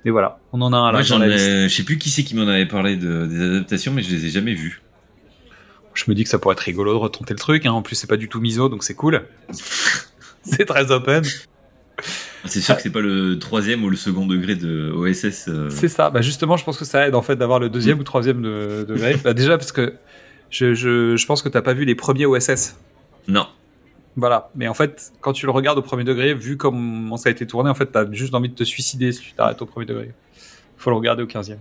Mais 0.04 0.10
voilà, 0.10 0.38
on 0.52 0.60
en 0.60 0.72
a 0.72 0.76
un 0.76 0.86
là 0.86 0.92
Moi, 0.98 1.02
j'en 1.02 1.22
ai... 1.22 1.68
Je 1.68 1.74
sais 1.74 1.82
plus 1.82 1.98
qui 1.98 2.10
c'est 2.10 2.24
qui 2.24 2.36
m'en 2.36 2.46
avait 2.46 2.66
parlé 2.66 2.96
de, 2.96 3.26
des 3.26 3.40
adaptations, 3.42 3.92
mais 3.92 4.02
je 4.02 4.14
les 4.14 4.26
ai 4.26 4.28
jamais 4.30 4.52
vus. 4.54 4.82
Je 5.94 6.04
me 6.08 6.14
dis 6.14 6.24
que 6.24 6.28
ça 6.30 6.38
pourrait 6.38 6.54
être 6.54 6.60
rigolo 6.60 6.92
de 6.92 6.98
retenter 6.98 7.32
le 7.34 7.38
truc. 7.38 7.64
hein. 7.66 7.72
En 7.72 7.80
plus, 7.82 7.94
c'est 7.94 8.08
pas 8.08 8.16
du 8.16 8.28
tout 8.28 8.40
miso, 8.40 8.68
donc 8.68 8.82
c'est 8.84 8.94
cool. 8.94 9.22
c'est 10.42 10.64
très 10.66 10.90
open. 10.90 11.22
C'est 12.46 12.60
sûr 12.60 12.76
que 12.76 12.82
c'est 12.82 12.90
pas 12.90 13.00
le 13.00 13.38
troisième 13.38 13.84
ou 13.84 13.88
le 13.90 13.96
second 13.96 14.26
degré 14.26 14.56
de 14.56 14.90
OSS. 14.92 15.46
euh, 15.48 15.70
C'est 15.70 15.88
ça. 15.88 16.10
Bah 16.10 16.20
justement, 16.20 16.56
je 16.58 16.64
pense 16.64 16.76
que 16.76 16.84
ça 16.84 17.06
aide 17.06 17.14
en 17.14 17.22
fait 17.22 17.36
d'avoir 17.36 17.58
le 17.60 17.70
deuxième 17.70 17.98
ou 18.00 18.02
troisième 18.04 18.42
de, 18.42 18.84
degré. 18.86 19.16
Bah, 19.24 19.32
déjà 19.32 19.56
parce 19.56 19.72
que 19.72 19.94
je, 20.50 20.74
je, 20.74 21.16
je 21.16 21.26
pense 21.26 21.40
que 21.40 21.48
t'as 21.48 21.62
pas 21.62 21.72
vu 21.72 21.84
les 21.86 21.94
premiers 21.94 22.26
OSS. 22.26 22.76
Non. 23.28 23.46
Voilà. 24.16 24.50
Mais 24.54 24.68
en 24.68 24.74
fait, 24.74 25.12
quand 25.20 25.32
tu 25.32 25.46
le 25.46 25.52
regardes 25.52 25.78
au 25.78 25.82
premier 25.82 26.04
degré, 26.04 26.34
vu 26.34 26.56
comment 26.56 27.16
ça 27.16 27.28
a 27.28 27.32
été 27.32 27.46
tourné, 27.46 27.70
en 27.70 27.74
fait, 27.74 27.86
t'as 27.86 28.10
juste 28.12 28.34
envie 28.34 28.48
de 28.48 28.54
te 28.54 28.64
suicider 28.64 29.12
si 29.12 29.20
tu 29.20 29.32
t'arrêtes 29.32 29.60
au 29.62 29.66
premier 29.66 29.86
degré. 29.86 30.12
Faut 30.76 30.90
le 30.90 30.96
regarder 30.96 31.22
au 31.22 31.26
quinzième. 31.26 31.60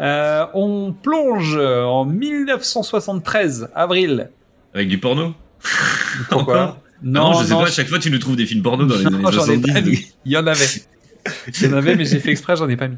Euh, 0.00 0.46
on 0.54 0.92
plonge 0.92 1.56
en 1.56 2.04
1973, 2.04 3.70
avril. 3.74 4.30
Avec 4.74 4.88
du 4.88 4.98
porno 4.98 5.34
Pourquoi 6.30 6.62
Encore 6.62 6.76
non, 7.02 7.32
je 7.40 7.44
sais 7.46 7.54
pas, 7.54 7.62
à 7.62 7.70
chaque 7.70 7.88
fois 7.88 7.98
tu 7.98 8.10
nous 8.10 8.18
trouves 8.18 8.36
des 8.36 8.44
films 8.44 8.62
porno 8.62 8.84
dans 8.84 8.96
les 8.96 9.06
années 9.06 9.16
Non, 9.18 9.30
j'en 9.30 9.44
ai 9.44 9.58
70. 9.58 9.72
pas 9.72 9.80
mis. 9.80 10.12
Il 10.26 10.32
y 10.32 10.36
en 10.36 10.46
avait. 10.46 10.66
Il 11.48 11.62
y 11.62 11.66
en 11.66 11.72
avait, 11.72 11.96
mais 11.96 12.04
j'ai 12.04 12.18
fait 12.18 12.30
exprès, 12.30 12.56
j'en 12.56 12.68
ai 12.68 12.76
pas 12.76 12.88
mis. 12.88 12.96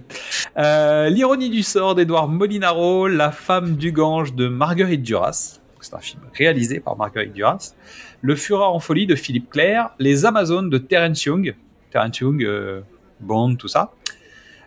Euh, 0.57 1.09
L'ironie 1.09 1.50
du 1.50 1.62
sort 1.62 1.95
d'Edouard 1.95 2.29
Molinaro, 2.29 3.09
La 3.09 3.31
femme 3.33 3.76
du 3.76 3.93
Gange 3.93 4.35
de 4.35 4.49
Marguerite 4.49 5.02
Duras, 5.02 5.61
c'est 5.81 5.95
un 5.95 5.99
film 6.00 6.21
réalisé 6.37 6.81
par 6.81 6.97
Marguerite 6.97 7.33
Duras. 7.33 7.75
Le 8.23 8.37
Fureur 8.37 8.73
en 8.75 8.79
folie 8.81 9.07
de 9.07 9.14
Philippe 9.17 9.50
Clair. 9.50 9.91
Les 9.99 10.25
Amazones 10.25 10.71
de 10.71 10.79
Terence 10.79 11.25
Young. 11.25 11.55
Terence 11.91 12.19
Young, 12.21 12.43
euh, 12.45 12.81
Bond, 13.21 13.57
tout 13.57 13.69
ça. 13.69 13.93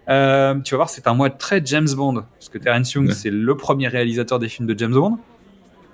Euh, 0.10 0.56
tu 0.60 0.72
vas 0.72 0.78
voir, 0.78 0.90
c'est 0.90 1.08
un 1.08 1.14
mois 1.14 1.30
très 1.30 1.62
James 1.66 1.88
Bond. 1.96 2.24
Parce 2.38 2.50
que 2.50 2.58
Terence 2.58 2.92
Young, 2.94 3.08
Ouais. 3.08 3.14
c'est 3.14 3.32
le 3.32 3.58
premier 3.58 3.88
réalisateur 3.88 4.40
des 4.40 4.50
films 4.50 4.68
de 4.68 4.78
James 4.78 4.92
Bond. 4.94 5.18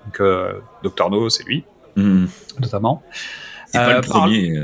Donc, 0.05 0.19
euh, 0.19 0.53
Dr. 0.83 1.09
No, 1.11 1.29
c'est 1.29 1.43
lui, 1.45 1.63
Hmm. 1.95 2.25
notamment. 2.59 3.03
C'est 3.67 3.77
pas 3.77 3.89
Euh, 3.89 3.95
le 3.95 4.01
par- 4.01 4.09
premier. 4.21 4.59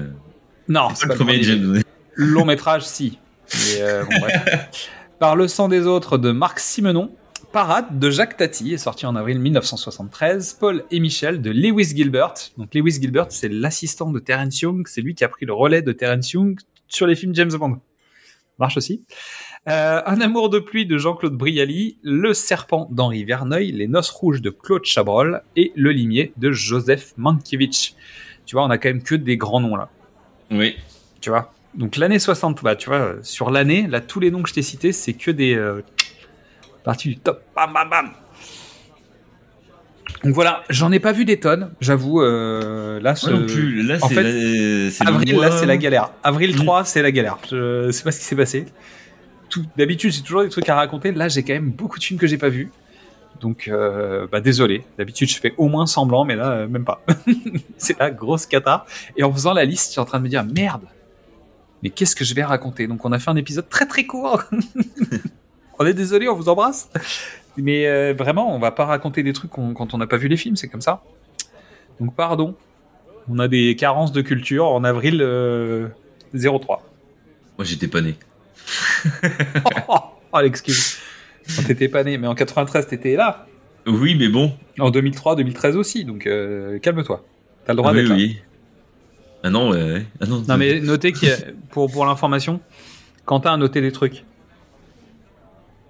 Non, 0.67 0.87
C'est 0.95 1.07
pas 1.07 1.13
le 1.13 1.17
premier 1.19 1.43
James. 1.43 1.81
long 2.15 2.45
métrage, 2.45 2.81
si. 2.83 3.19
Mais, 3.53 4.03
bon, 4.03 4.19
bref. 4.19 4.69
Par 5.19 5.35
le 5.35 5.47
sang 5.47 5.67
des 5.67 5.87
autres 5.87 6.17
de 6.17 6.31
Marc 6.31 6.59
Simenon. 6.59 7.11
Parade 7.57 7.97
de 7.97 8.11
Jacques 8.11 8.37
Tati 8.37 8.75
est 8.75 8.77
sorti 8.77 9.07
en 9.07 9.15
avril 9.15 9.39
1973. 9.39 10.57
Paul 10.59 10.83
et 10.91 10.99
Michel 10.99 11.41
de 11.41 11.49
Lewis 11.49 11.95
Gilbert. 11.95 12.35
Donc 12.55 12.75
Lewis 12.75 12.99
Gilbert, 13.01 13.25
c'est 13.29 13.49
l'assistant 13.49 14.11
de 14.11 14.19
Terence 14.19 14.61
Young. 14.61 14.85
C'est 14.87 15.01
lui 15.01 15.15
qui 15.15 15.23
a 15.23 15.27
pris 15.27 15.47
le 15.47 15.53
relais 15.53 15.81
de 15.81 15.91
Terence 15.91 16.31
Young 16.33 16.59
sur 16.87 17.07
les 17.07 17.15
films 17.15 17.33
James 17.33 17.49
Bond. 17.49 17.79
Marche 18.59 18.77
aussi. 18.77 19.01
Euh, 19.67 20.03
Un 20.05 20.21
amour 20.21 20.51
de 20.51 20.59
pluie 20.59 20.85
de 20.85 20.99
Jean-Claude 20.99 21.33
Brialy, 21.33 21.97
Le 22.03 22.35
serpent 22.35 22.89
d'Henri 22.91 23.23
Verneuil, 23.23 23.71
Les 23.71 23.87
noces 23.87 24.11
rouges 24.11 24.43
de 24.43 24.51
Claude 24.51 24.85
Chabrol 24.85 25.41
et 25.55 25.71
Le 25.75 25.89
limier 25.89 26.33
de 26.37 26.51
Joseph 26.51 27.13
Mankiewicz. 27.17 27.95
Tu 28.45 28.55
vois, 28.55 28.65
on 28.65 28.69
a 28.69 28.77
quand 28.77 28.89
même 28.89 29.01
que 29.01 29.15
des 29.15 29.35
grands 29.35 29.61
noms 29.61 29.75
là 29.75 29.89
Oui. 30.51 30.75
tu 31.21 31.31
vois. 31.31 31.51
Donc 31.73 31.97
l'année 31.97 32.19
60, 32.19 32.61
bah, 32.63 32.75
tu 32.75 32.89
vois, 32.89 33.15
sur 33.23 33.49
l'année, 33.49 33.87
là, 33.87 33.99
tous 33.99 34.19
les 34.19 34.29
noms 34.29 34.43
que 34.43 34.49
je 34.49 34.53
t'ai 34.53 34.61
cités, 34.61 34.91
c'est 34.91 35.13
que 35.13 35.31
des 35.31 35.55
euh, 35.55 35.81
parties 36.87 37.09
du 37.09 37.17
top. 37.17 37.43
Bam, 37.55 37.71
bam, 37.73 37.89
bam. 37.89 38.09
Donc 40.23 40.33
voilà, 40.33 40.63
j'en 40.69 40.91
ai 40.91 40.99
pas 40.99 41.11
vu 41.11 41.25
des 41.25 41.39
tonnes, 41.39 41.71
j'avoue. 41.79 42.21
euh, 42.21 42.99
là, 43.01 43.13
ce... 43.15 43.29
Non 43.29 43.45
plus. 43.45 43.83
Là, 43.83 43.97
en 44.01 44.07
c'est 44.07 44.15
fait, 44.15 44.23
la- 45.03 45.09
avril, 45.09 45.35
mois- 45.35 45.45
là, 45.49 45.51
c'est 45.57 45.65
la 45.67 45.77
galère. 45.77 46.11
Avril 46.23 46.55
Mm. 46.55 46.59
3, 46.63 46.85
c'est 46.85 47.01
la 47.01 47.11
galère. 47.11 47.37
Je 47.51 47.91
sais 47.91 48.03
pas 48.03 48.11
ce 48.11 48.19
qui 48.19 48.25
s'est 48.25 48.35
passé. 48.35 48.65
Tout, 49.49 49.63
d'habitude, 49.77 50.11
j'ai 50.11 50.21
toujours 50.23 50.41
des 50.43 50.49
trucs 50.49 50.67
à 50.69 50.75
raconter. 50.75 51.11
Là, 51.11 51.27
j'ai 51.27 51.43
quand 51.43 51.53
même 51.53 51.69
beaucoup 51.69 51.99
de 51.99 52.03
films 52.03 52.19
que 52.19 52.25
j'ai 52.27 52.37
pas 52.37 52.49
vus. 52.49 52.71
Donc, 53.41 53.67
euh, 53.67 54.27
bah, 54.31 54.41
désolé. 54.41 54.83
D'habitude, 54.97 55.29
je 55.29 55.37
fais 55.39 55.53
au 55.57 55.67
moins 55.67 55.85
semblant, 55.85 56.25
mais 56.25 56.35
là, 56.35 56.51
euh, 56.51 56.67
même 56.67 56.85
pas. 56.85 57.03
c'est 57.77 57.99
la 57.99 58.09
grosse 58.09 58.45
cata. 58.47 58.85
Et 59.17 59.23
en 59.23 59.31
faisant 59.31 59.53
la 59.53 59.65
liste, 59.65 59.87
je 59.87 59.91
suis 59.91 59.99
en 60.01 60.05
train 60.05 60.17
de 60.17 60.23
me 60.23 60.29
dire, 60.29 60.43
merde, 60.43 60.83
mais 61.83 61.89
qu'est-ce 61.91 62.15
que 62.15 62.25
je 62.25 62.33
vais 62.33 62.43
raconter? 62.43 62.87
Donc, 62.87 63.05
on 63.05 63.11
a 63.11 63.19
fait 63.19 63.29
un 63.29 63.35
épisode 63.35 63.69
très 63.69 63.85
très 63.85 64.05
court. 64.05 64.43
on 65.79 65.85
est 65.85 65.93
désolé, 65.93 66.27
on 66.27 66.35
vous 66.35 66.49
embrasse. 66.49 66.89
Mais 67.57 67.87
euh, 67.87 68.13
vraiment, 68.13 68.53
on 68.55 68.59
va 68.59 68.71
pas 68.71 68.85
raconter 68.85 69.23
des 69.23 69.33
trucs 69.33 69.51
quand 69.51 69.93
on 69.93 69.97
n'a 69.97 70.05
pas 70.07 70.17
vu 70.17 70.27
les 70.27 70.37
films, 70.37 70.55
c'est 70.55 70.67
comme 70.67 70.81
ça. 70.81 71.03
Donc, 71.99 72.15
pardon. 72.15 72.55
On 73.29 73.39
a 73.39 73.47
des 73.47 73.75
carences 73.75 74.11
de 74.11 74.21
culture 74.21 74.67
en 74.67 74.83
avril 74.83 75.19
euh, 75.21 75.87
03. 76.33 76.83
Moi, 77.57 77.65
j'étais 77.65 77.87
pas 77.87 77.99
né. 78.01 78.15
oh, 79.89 79.95
oh, 80.31 80.39
l'excuse. 80.39 80.97
Quand 81.55 81.63
t'étais 81.63 81.89
pas 81.89 82.03
né, 82.03 82.17
mais 82.17 82.27
en 82.27 82.35
93, 82.35 82.87
t'étais 82.87 83.15
là. 83.15 83.47
Oui, 83.85 84.15
mais 84.15 84.29
bon. 84.29 84.53
En 84.79 84.91
2003, 84.91 85.35
2013 85.37 85.75
aussi, 85.77 86.05
donc 86.05 86.27
euh, 86.27 86.77
calme-toi. 86.79 87.25
T'as 87.65 87.73
le 87.73 87.77
droit 87.77 87.91
Ah 87.91 87.93
oui, 87.93 88.01
d'être 88.01 88.09
là. 88.09 88.15
oui. 88.15 88.37
Ah 89.43 89.49
non, 89.49 89.71
ouais, 89.71 89.83
ouais. 89.83 90.05
Ah 90.21 90.25
non, 90.25 90.43
Non, 90.47 90.57
mais 90.57 90.79
notez 90.79 91.11
qu'il 91.13 91.29
y 91.29 91.31
a, 91.31 91.37
pour, 91.69 91.91
pour 91.91 92.05
l'information, 92.05 92.59
Quentin 93.25 93.53
a 93.53 93.57
noté 93.57 93.81
des 93.81 93.91
trucs. 93.91 94.23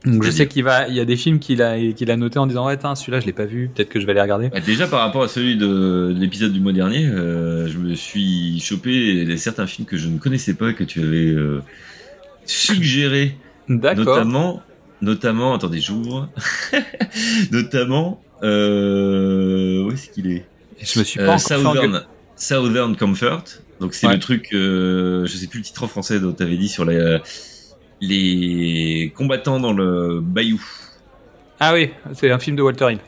Donc 0.05 0.23
je 0.23 0.31
sais 0.31 0.47
qu'il 0.47 0.63
va, 0.63 0.87
il 0.87 0.95
y 0.95 0.99
a 0.99 1.05
des 1.05 1.17
films 1.17 1.39
qu'il 1.39 1.61
a, 1.61 1.77
qu'il 1.93 2.11
a 2.11 2.17
noté 2.17 2.39
en 2.39 2.47
disant 2.47 2.65
ouais, 2.67 2.77
celui-là 2.95 3.19
je 3.19 3.25
l'ai 3.25 3.33
pas 3.33 3.45
vu, 3.45 3.69
peut-être 3.73 3.89
que 3.89 3.99
je 3.99 4.05
vais 4.05 4.13
les 4.13 4.21
regarder. 4.21 4.49
Bah, 4.49 4.59
déjà 4.61 4.87
par 4.87 4.99
rapport 5.01 5.23
à 5.23 5.27
celui 5.27 5.57
de, 5.57 6.13
de 6.13 6.19
l'épisode 6.19 6.53
du 6.53 6.59
mois 6.61 6.71
dernier, 6.71 7.05
euh, 7.07 7.67
je 7.67 7.77
me 7.77 7.93
suis 7.95 8.59
chopé 8.59 9.35
certains 9.37 9.67
films 9.67 9.87
que 9.87 9.97
je 9.97 10.07
ne 10.07 10.17
connaissais 10.19 10.53
pas 10.53 10.71
que 10.73 10.83
tu 10.83 11.01
avais 11.01 11.25
euh, 11.25 11.61
suggéré, 12.45 13.35
notamment, 13.67 14.61
notamment, 15.01 15.53
attendez, 15.55 15.79
j'ouvre, 15.81 16.29
notamment, 17.51 18.21
euh, 18.43 19.83
où 19.83 19.91
est-ce 19.91 20.09
qu'il 20.09 20.27
est, 20.31 20.45
Je 20.81 20.99
me 20.99 21.03
suis 21.03 21.19
pas 21.19 21.33
Euh. 21.35 21.37
Southern, 21.37 22.03
Southern 22.35 22.95
Comfort. 22.95 23.43
Donc 23.79 23.93
c'est 23.93 24.07
Ouais. 24.07 24.13
le 24.13 24.19
truc, 24.19 24.47
je 24.51 25.25
sais 25.27 25.47
plus 25.47 25.59
le 25.59 25.65
titre 25.65 25.83
en 25.83 25.87
français 25.87 26.19
dont 26.19 26.31
tu 26.33 26.43
avais 26.43 26.57
dit 26.57 26.69
sur 26.69 26.85
la- 26.85 27.21
les 28.01 29.11
combattants 29.15 29.59
dans 29.59 29.73
le 29.73 30.19
bayou. 30.21 30.61
Ah 31.59 31.73
oui, 31.73 31.89
c'est 32.13 32.31
un 32.31 32.39
film 32.39 32.55
de 32.55 32.61
Walter 32.61 32.91
Hill. 32.91 32.99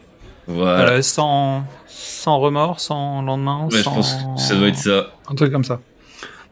Voilà. 0.48 0.94
Euh, 0.94 1.02
sans, 1.04 1.64
sans 1.88 2.40
remords, 2.40 2.80
sans 2.80 3.22
lendemain, 3.22 3.66
Ouais, 3.72 3.78
je 3.78 3.84
sans... 3.84 3.94
pense 3.94 4.14
que 4.16 4.42
ça 4.42 4.56
doit 4.56 4.68
être 4.70 4.78
ça. 4.78 5.14
Un 5.30 5.36
truc 5.36 5.52
comme 5.52 5.64
ça. 5.64 5.80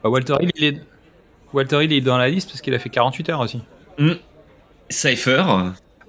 Bah, 0.03 0.10
Walter 0.10 0.36
Hill, 0.41 0.51
il 0.56 0.63
est, 0.63 0.82
Walter 1.53 1.84
Hill 1.84 1.91
il 1.91 1.98
est 1.98 2.01
dans 2.01 2.17
la 2.17 2.29
liste 2.29 2.50
parce 2.50 2.62
qu'il 2.62 2.74
a 2.75 2.79
fait 2.79 2.89
48 2.89 3.29
heures 3.29 3.39
aussi. 3.39 3.62
Cypher. 4.89 5.44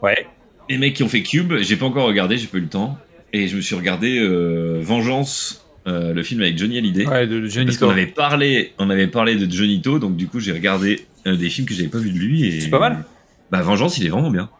Ouais. 0.02 0.26
Les 0.68 0.76
mecs 0.78 0.94
qui 0.94 1.02
ont 1.02 1.08
fait 1.08 1.23
Cube, 1.23 1.54
j'ai 1.61 1.76
pas 1.76 1.87
encore 1.87 2.06
regardé, 2.06 2.37
j'ai 2.37 2.47
pas 2.47 2.58
eu 2.58 2.62
le 2.62 2.68
temps. 2.68 2.99
Et 3.32 3.49
je 3.49 3.56
me 3.56 3.61
suis 3.61 3.75
regardé 3.75 4.18
euh, 4.18 4.78
Vengeance, 4.82 5.66
euh, 5.88 6.12
le 6.12 6.23
film 6.23 6.40
avec 6.42 6.57
Johnny 6.59 6.78
Hallyday. 6.78 7.07
Ouais, 7.07 7.26
de 7.26 7.45
Johnny 7.47 7.66
Parce 7.66 7.78
qu'on 7.78 7.90
avait 7.90 8.07
parlé, 8.07 8.73
on 8.78 8.90
avait 8.90 9.07
parlé 9.09 9.35
de 9.37 9.50
Johnny 9.50 9.80
To, 9.83 9.99
donc 9.99 10.14
du 10.16 10.28
coup 10.28 10.38
j'ai 10.38 10.52
regardé 10.52 11.07
euh, 11.26 11.37
des 11.37 11.49
films 11.49 11.66
que 11.66 11.75
j'avais 11.75 11.88
pas 11.88 11.99
vu 11.99 12.11
de 12.11 12.18
lui. 12.18 12.47
Et... 12.47 12.61
C'est 12.61 12.71
pas 12.71 12.78
mal. 12.78 13.04
Bah 13.50 13.62
Vengeance, 13.62 13.99
il 13.99 14.07
est 14.07 14.11
vraiment 14.11 14.30
bien. 14.30 14.50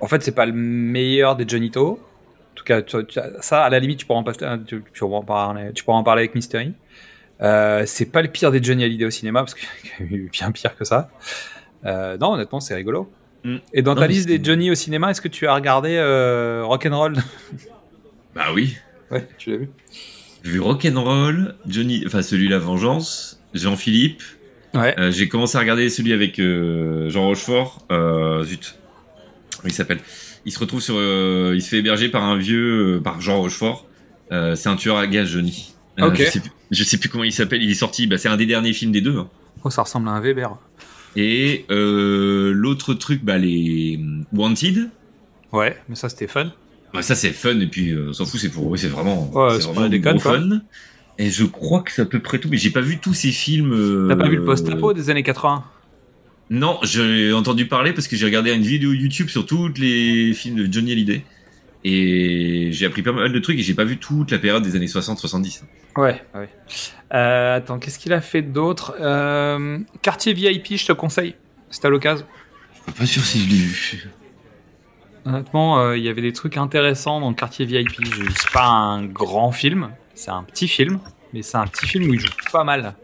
En 0.00 0.06
fait, 0.06 0.22
c'est 0.22 0.34
pas 0.34 0.46
le 0.46 0.52
meilleur 0.52 1.34
des 1.36 1.44
Johnny 1.46 1.70
To. 1.72 1.98
En 1.98 2.54
tout 2.54 2.64
cas, 2.64 2.82
tu- 2.82 3.04
tu- 3.06 3.18
ça, 3.40 3.64
à 3.64 3.70
la 3.70 3.78
limite, 3.80 3.98
tu 3.98 4.06
pourras 4.06 4.20
en, 4.20 4.24
pas- 4.24 4.32
tu, 4.32 4.82
tu 4.92 4.98
pourras 5.00 5.18
en 5.18 5.24
parler, 5.24 5.72
tu 5.74 5.82
pourras 5.84 5.98
en 5.98 6.04
parler 6.04 6.20
avec 6.22 6.34
Mystery. 6.34 6.72
Euh, 7.40 7.84
c'est 7.86 8.06
pas 8.06 8.22
le 8.22 8.28
pire 8.28 8.50
des 8.50 8.62
Johnny 8.62 8.84
Hallyday 8.84 9.04
au 9.04 9.10
cinéma, 9.10 9.40
parce 9.40 9.54
qu'il 9.54 9.68
y 10.10 10.14
a 10.14 10.16
eu 10.16 10.28
bien 10.32 10.50
pire 10.52 10.76
que 10.76 10.84
ça. 10.84 11.10
Euh, 11.84 12.16
non, 12.18 12.32
honnêtement, 12.34 12.60
c'est 12.60 12.74
rigolo. 12.74 13.10
Mm. 13.44 13.56
Et 13.72 13.82
dans 13.82 13.94
Non, 13.94 14.00
ta 14.00 14.06
liste 14.08 14.26
des 14.28 14.40
Johnny 14.42 14.70
au 14.70 14.74
cinéma, 14.74 15.10
est-ce 15.10 15.20
que 15.20 15.28
tu 15.28 15.46
as 15.46 15.54
regardé 15.54 15.96
euh, 15.96 16.62
Rock'n'Roll 16.64 17.14
Bah 18.34 18.46
oui. 18.54 18.76
Ouais, 19.10 19.26
tu 19.38 19.50
l'as 19.52 19.56
vu. 19.56 19.70
J'ai 20.48 20.54
vu 20.54 20.60
Rock'n'Roll, 20.60 21.56
Johnny, 21.66 22.04
enfin 22.06 22.22
celui-là 22.22 22.58
Vengeance, 22.58 23.38
Jean-Philippe. 23.52 24.22
Ouais. 24.72 24.98
Euh, 24.98 25.10
j'ai 25.10 25.28
commencé 25.28 25.58
à 25.58 25.60
regarder 25.60 25.90
celui 25.90 26.14
avec 26.14 26.38
euh, 26.38 27.10
Jean 27.10 27.26
Rochefort. 27.26 27.84
Euh, 27.92 28.42
zut. 28.44 28.78
Il 29.66 29.72
s'appelle? 29.72 29.98
Il 30.46 30.52
se 30.52 30.58
retrouve 30.58 30.80
sur. 30.80 30.94
il 30.94 31.60
se 31.60 31.68
fait 31.68 31.76
héberger 31.78 32.08
par 32.08 32.22
un 32.24 32.38
vieux. 32.38 32.98
par 33.04 33.20
Jean 33.20 33.42
Rochefort. 33.42 33.84
C'est 34.30 34.68
un 34.68 34.76
tueur 34.76 34.96
à 34.96 35.06
gages, 35.06 35.28
Johnny. 35.32 35.74
Euh, 36.00 36.06
Ok. 36.08 36.16
Je 36.16 36.24
sais, 36.30 36.42
je 36.70 36.82
sais 36.84 36.96
plus 36.96 37.10
comment 37.10 37.24
il 37.24 37.32
s'appelle. 37.32 37.62
Il 37.62 37.70
est 37.70 37.74
sorti. 37.74 38.06
Bah, 38.06 38.16
c'est 38.16 38.30
un 38.30 38.38
des 38.38 38.46
derniers 38.46 38.72
films 38.72 38.92
des 38.92 39.02
deux. 39.02 39.18
hein. 39.18 39.28
Oh, 39.64 39.68
ça 39.70 39.82
ressemble 39.82 40.08
à 40.08 40.12
un 40.12 40.20
Weber. 40.22 40.56
Et 41.14 41.66
l'autre 41.68 42.94
truc, 42.94 43.22
bah, 43.22 43.36
les 43.36 44.00
Wanted. 44.32 44.88
Ouais, 45.52 45.76
mais 45.90 45.94
ça 45.94 46.08
c'était 46.08 46.26
fun. 46.26 46.52
Bah, 46.94 47.02
ça 47.02 47.14
c'est 47.14 47.30
fun 47.30 47.58
et 47.60 47.66
puis 47.66 47.90
euh, 47.90 48.06
on 48.08 48.12
s'en 48.12 48.24
fout. 48.24 48.40
C'est 48.40 48.48
pour. 48.50 48.66
Oui, 48.68 48.78
c'est 48.78 48.88
vraiment. 48.88 49.30
Ouais, 49.32 49.60
c'est 49.60 49.66
vraiment 49.68 49.88
des 49.88 50.00
gros 50.00 50.18
fun. 50.18 50.60
Et 51.18 51.30
je 51.30 51.44
crois 51.44 51.82
que 51.82 51.90
c'est 51.92 52.02
à 52.02 52.06
peu 52.06 52.20
près 52.20 52.38
tout. 52.38 52.48
Mais 52.48 52.56
j'ai 52.56 52.70
pas 52.70 52.80
vu 52.80 52.98
tous 52.98 53.14
ces 53.14 53.30
films. 53.32 53.72
euh, 53.72 54.06
T'as 54.08 54.16
pas 54.16 54.28
vu 54.28 54.36
le 54.36 54.44
post-apo 54.44 54.92
des 54.92 55.10
années 55.10 55.22
80 55.24 55.64
Non, 56.50 56.78
j'ai 56.82 57.32
entendu 57.32 57.66
parler 57.66 57.92
parce 57.92 58.06
que 58.08 58.16
j'ai 58.16 58.24
regardé 58.24 58.52
une 58.52 58.62
vidéo 58.62 58.92
YouTube 58.92 59.28
sur 59.28 59.44
tous 59.44 59.68
les 59.76 60.32
films 60.32 60.56
de 60.66 60.72
Johnny 60.72 60.92
Hallyday. 60.92 61.24
Et 61.84 62.70
j'ai 62.72 62.86
appris 62.86 63.02
pas 63.02 63.12
mal 63.12 63.32
de 63.32 63.38
trucs 63.38 63.58
et 63.58 63.62
j'ai 63.62 63.74
pas 63.74 63.84
vu 63.84 63.98
toute 63.98 64.30
la 64.32 64.38
période 64.38 64.62
des 64.62 64.74
années 64.76 64.86
60-70. 64.86 65.62
Ouais, 65.96 66.22
ouais. 66.34 66.48
Euh, 67.14 67.56
attends, 67.56 67.78
qu'est-ce 67.78 67.98
qu'il 67.98 68.12
a 68.12 68.20
fait 68.20 68.42
d'autre? 68.42 68.94
Euh, 69.00 69.78
Quartier 70.02 70.32
VIP, 70.34 70.76
je 70.76 70.86
te 70.86 70.92
conseille. 70.92 71.34
C'est 71.70 71.84
à 71.84 71.88
l'occasion. 71.88 72.26
Je 72.86 72.92
suis 72.92 73.00
pas 73.00 73.06
sûr 73.06 73.24
si 73.24 73.40
je 73.44 73.48
l'ai 73.50 73.56
vu. 73.56 74.08
Honnêtement, 75.26 75.80
euh, 75.80 75.96
il 75.96 76.04
y 76.04 76.08
avait 76.08 76.22
des 76.22 76.32
trucs 76.32 76.56
intéressants 76.56 77.20
dans 77.20 77.32
Quartier 77.34 77.66
VIP. 77.66 77.90
C'est 78.36 78.50
pas 78.52 78.66
un 78.66 79.04
grand 79.04 79.52
film, 79.52 79.90
c'est 80.14 80.30
un 80.30 80.42
petit 80.42 80.68
film, 80.68 81.00
mais 81.32 81.42
c'est 81.42 81.56
un 81.58 81.66
petit 81.66 81.86
film 81.86 82.08
où 82.10 82.14
il 82.14 82.20
joue 82.20 82.28
pas 82.52 82.64
mal. 82.64 82.94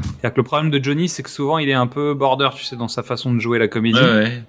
C'est-à-dire 0.00 0.32
que 0.34 0.40
le 0.40 0.44
problème 0.44 0.70
de 0.70 0.82
Johnny, 0.82 1.08
c'est 1.08 1.22
que 1.22 1.30
souvent 1.30 1.58
il 1.58 1.68
est 1.68 1.74
un 1.74 1.86
peu 1.86 2.14
border, 2.14 2.50
tu 2.56 2.64
sais, 2.64 2.76
dans 2.76 2.88
sa 2.88 3.02
façon 3.02 3.32
de 3.34 3.40
jouer 3.40 3.58
la 3.58 3.68
comédie. 3.68 3.98
Ouais, 3.98 4.04
ouais. 4.14 4.42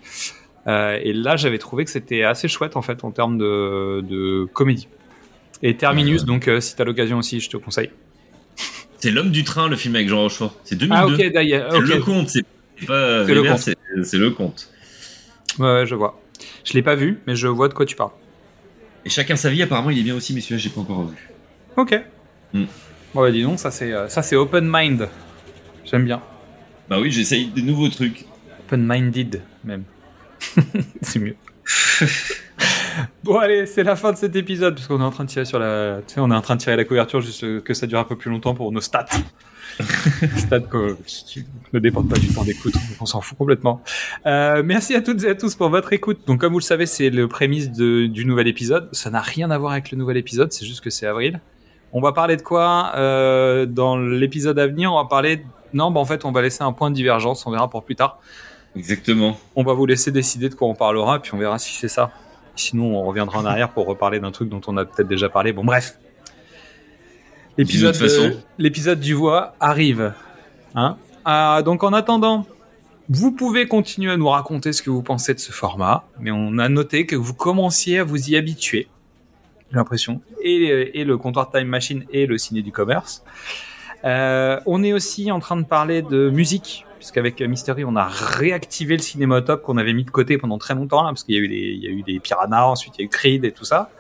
Euh, 0.67 0.97
et 1.03 1.11
là, 1.13 1.35
j'avais 1.35 1.57
trouvé 1.57 1.83
que 1.85 1.91
c'était 1.91 2.23
assez 2.23 2.47
chouette 2.47 2.75
en 2.77 2.81
fait 2.81 3.03
en 3.03 3.11
termes 3.11 3.37
de, 3.37 4.01
de 4.01 4.45
comédie. 4.53 4.87
Et 5.61 5.75
Terminus, 5.75 6.21
Ouais. 6.21 6.27
donc 6.27 6.47
euh, 6.47 6.59
si 6.59 6.75
t'as 6.75 6.83
l'occasion 6.85 7.17
aussi, 7.17 7.39
je 7.39 7.49
te 7.49 7.57
conseille. 7.57 7.89
C'est 8.99 9.11
L'homme 9.11 9.31
du 9.31 9.43
train, 9.43 9.67
le 9.67 9.75
film 9.75 9.95
avec 9.95 10.07
Jean 10.07 10.21
Rochefort. 10.21 10.55
C'est 10.63 10.75
2002. 10.77 10.95
Ah 10.97 11.07
ok, 11.07 11.33
d'ailleurs. 11.33 11.79
Le 11.81 11.99
conte, 11.99 12.29
c'est 12.29 12.43
pas 12.87 13.25
C'est 13.25 13.33
le 13.33 13.43
conte. 13.43 13.59
c'est 14.03 14.17
le. 14.17 14.29
Ouais, 15.59 15.79
ouais, 15.81 15.85
je 15.85 15.95
vois. 15.95 16.19
Je 16.63 16.73
l'ai 16.73 16.81
pas 16.81 16.95
vu, 16.95 17.19
mais 17.27 17.35
je 17.35 17.47
vois 17.47 17.67
de 17.67 17.73
quoi 17.73 17.85
tu 17.85 17.95
parles. 17.95 18.11
Et 19.05 19.09
chacun 19.09 19.35
sa 19.35 19.49
vie, 19.49 19.61
apparemment, 19.61 19.89
il 19.89 19.99
est 19.99 20.03
bien 20.03 20.15
aussi, 20.15 20.33
mais 20.33 20.41
celui-là, 20.41 20.59
j'ai 20.59 20.69
pas 20.69 20.81
encore 20.81 21.05
vu. 21.05 21.29
Ok. 21.75 21.99
Hmm. 22.53 22.65
Bon, 23.13 23.21
bah, 23.21 23.31
dis 23.31 23.43
donc, 23.43 23.59
ça 23.59 23.71
c'est 23.71 23.91
euh, 23.91 24.07
ça 24.07 24.21
c'est 24.21 24.35
open 24.35 24.69
mind. 24.71 25.09
J'aime 25.85 26.05
bien. 26.05 26.21
Bah 26.89 26.99
oui, 26.99 27.11
j'essaye 27.11 27.47
de 27.47 27.61
nouveaux 27.61 27.89
trucs. 27.89 28.25
Open 28.67 28.85
minded 28.87 29.41
même. 29.63 29.83
c'est 31.01 31.19
mieux. 31.19 31.35
Bon 33.23 33.37
allez, 33.39 33.65
c'est 33.65 33.83
la 33.83 33.95
fin 33.95 34.11
de 34.11 34.17
cet 34.17 34.35
épisode 34.35 34.75
parce 34.75 34.87
qu'on 34.87 34.99
est 34.99 35.03
en 35.03 35.11
train 35.11 35.23
de 35.23 35.29
tirer 35.29 35.45
sur 35.45 35.59
la, 35.59 35.99
tu 36.07 36.15
sais, 36.15 36.19
on 36.19 36.29
est 36.31 36.35
en 36.35 36.41
train 36.41 36.55
de 36.55 36.61
tirer 36.61 36.75
la 36.75 36.83
couverture 36.83 37.21
juste 37.21 37.61
que 37.63 37.73
ça 37.73 37.87
dure 37.87 37.99
un 37.99 38.03
peu 38.03 38.15
plus 38.15 38.29
longtemps 38.29 38.53
pour 38.53 38.71
nos 38.71 38.81
stats. 38.81 39.05
stats 40.37 40.59
que- 40.59 40.95
qui 41.05 41.45
ne 41.73 41.79
dépendent 41.79 42.09
pas 42.09 42.19
du 42.19 42.27
temps 42.27 42.43
d'écoute, 42.43 42.73
on 43.01 43.05
s'en 43.05 43.21
fout 43.21 43.37
complètement. 43.37 43.81
Euh, 44.25 44.61
merci 44.63 44.93
à 44.95 45.01
toutes 45.01 45.23
et 45.23 45.29
à 45.29 45.35
tous 45.35 45.55
pour 45.55 45.69
votre 45.69 45.93
écoute. 45.93 46.19
Donc 46.27 46.41
comme 46.41 46.53
vous 46.53 46.59
le 46.59 46.63
savez, 46.63 46.85
c'est 46.85 47.09
le 47.09 47.27
prémisse 47.27 47.71
de- 47.71 48.05
du 48.07 48.25
nouvel 48.25 48.47
épisode. 48.47 48.89
Ça 48.91 49.09
n'a 49.09 49.21
rien 49.21 49.49
à 49.51 49.57
voir 49.57 49.71
avec 49.71 49.91
le 49.91 49.97
nouvel 49.97 50.17
épisode, 50.17 50.51
c'est 50.51 50.65
juste 50.65 50.81
que 50.81 50.89
c'est 50.89 51.07
avril. 51.07 51.39
On 51.93 52.01
va 52.01 52.11
parler 52.11 52.37
de 52.37 52.41
quoi 52.41 52.91
euh, 52.95 53.65
dans 53.65 53.97
l'épisode 53.97 54.57
à 54.59 54.67
venir? 54.67 54.91
On 54.93 55.01
va 55.01 55.07
parler. 55.07 55.45
Non, 55.73 55.91
bah 55.91 55.99
en 55.99 56.05
fait, 56.05 56.25
on 56.25 56.31
va 56.31 56.41
laisser 56.41 56.63
un 56.63 56.71
point 56.71 56.89
de 56.89 56.95
divergence. 56.95 57.45
On 57.47 57.51
verra 57.51 57.69
pour 57.69 57.83
plus 57.83 57.95
tard. 57.95 58.19
Exactement. 58.75 59.37
On 59.55 59.63
va 59.63 59.73
vous 59.73 59.85
laisser 59.85 60.11
décider 60.11 60.49
de 60.49 60.55
quoi 60.55 60.67
on 60.67 60.73
parlera, 60.73 61.19
puis 61.21 61.31
on 61.35 61.37
verra 61.37 61.59
si 61.59 61.73
c'est 61.75 61.87
ça. 61.87 62.11
Sinon, 62.55 62.97
on 62.97 63.03
reviendra 63.03 63.39
en 63.39 63.45
arrière 63.45 63.69
pour 63.69 63.85
reparler 63.87 64.19
d'un 64.19 64.31
truc 64.31 64.49
dont 64.49 64.61
on 64.67 64.77
a 64.77 64.85
peut-être 64.85 65.07
déjà 65.07 65.29
parlé. 65.29 65.53
Bon, 65.53 65.63
bref. 65.63 65.97
L'épisode, 67.57 67.95
euh, 68.01 68.31
l'épisode 68.57 68.99
du 68.99 69.13
voix 69.13 69.55
arrive. 69.59 70.13
Hein 70.75 70.97
Ah, 71.25 71.61
donc, 71.63 71.83
en 71.83 71.93
attendant, 71.93 72.47
vous 73.09 73.31
pouvez 73.31 73.67
continuer 73.67 74.11
à 74.11 74.17
nous 74.17 74.29
raconter 74.29 74.73
ce 74.73 74.81
que 74.81 74.89
vous 74.89 75.03
pensez 75.03 75.33
de 75.33 75.39
ce 75.39 75.51
format, 75.51 76.05
mais 76.19 76.31
on 76.31 76.57
a 76.57 76.69
noté 76.69 77.05
que 77.05 77.15
vous 77.15 77.33
commenciez 77.33 77.99
à 77.99 78.03
vous 78.03 78.29
y 78.29 78.35
habituer. 78.35 78.87
J'ai 79.69 79.77
l'impression. 79.77 80.21
Et, 80.41 80.99
et 80.99 81.03
le 81.03 81.17
comptoir 81.17 81.51
Time 81.51 81.67
Machine 81.67 82.05
et 82.11 82.25
le 82.25 82.37
ciné 82.37 82.61
du 82.61 82.71
commerce. 82.71 83.23
Euh, 84.05 84.59
on 84.65 84.83
est 84.83 84.93
aussi 84.93 85.31
en 85.31 85.39
train 85.39 85.55
de 85.55 85.65
parler 85.65 86.01
de 86.01 86.29
musique, 86.29 86.85
puisqu'avec 86.97 87.41
Mystery, 87.41 87.85
on 87.85 87.95
a 87.95 88.05
réactivé 88.05 88.97
le 88.97 89.01
cinématop 89.01 89.61
qu'on 89.61 89.77
avait 89.77 89.93
mis 89.93 90.03
de 90.03 90.09
côté 90.09 90.37
pendant 90.37 90.57
très 90.57 90.75
longtemps, 90.75 91.03
parce 91.03 91.23
qu'il 91.23 91.35
y 91.35 91.37
a 91.37 91.41
eu 91.41 91.47
les, 91.47 91.71
il 91.71 91.83
y 91.83 91.87
a 91.87 91.89
eu 91.89 92.03
des 92.03 92.19
Piranha, 92.19 92.67
ensuite 92.67 92.95
il 92.97 93.01
y 93.01 93.03
a 93.03 93.05
eu 93.05 93.09
Creed 93.09 93.45
et 93.45 93.51
tout 93.51 93.65
ça. 93.65 93.91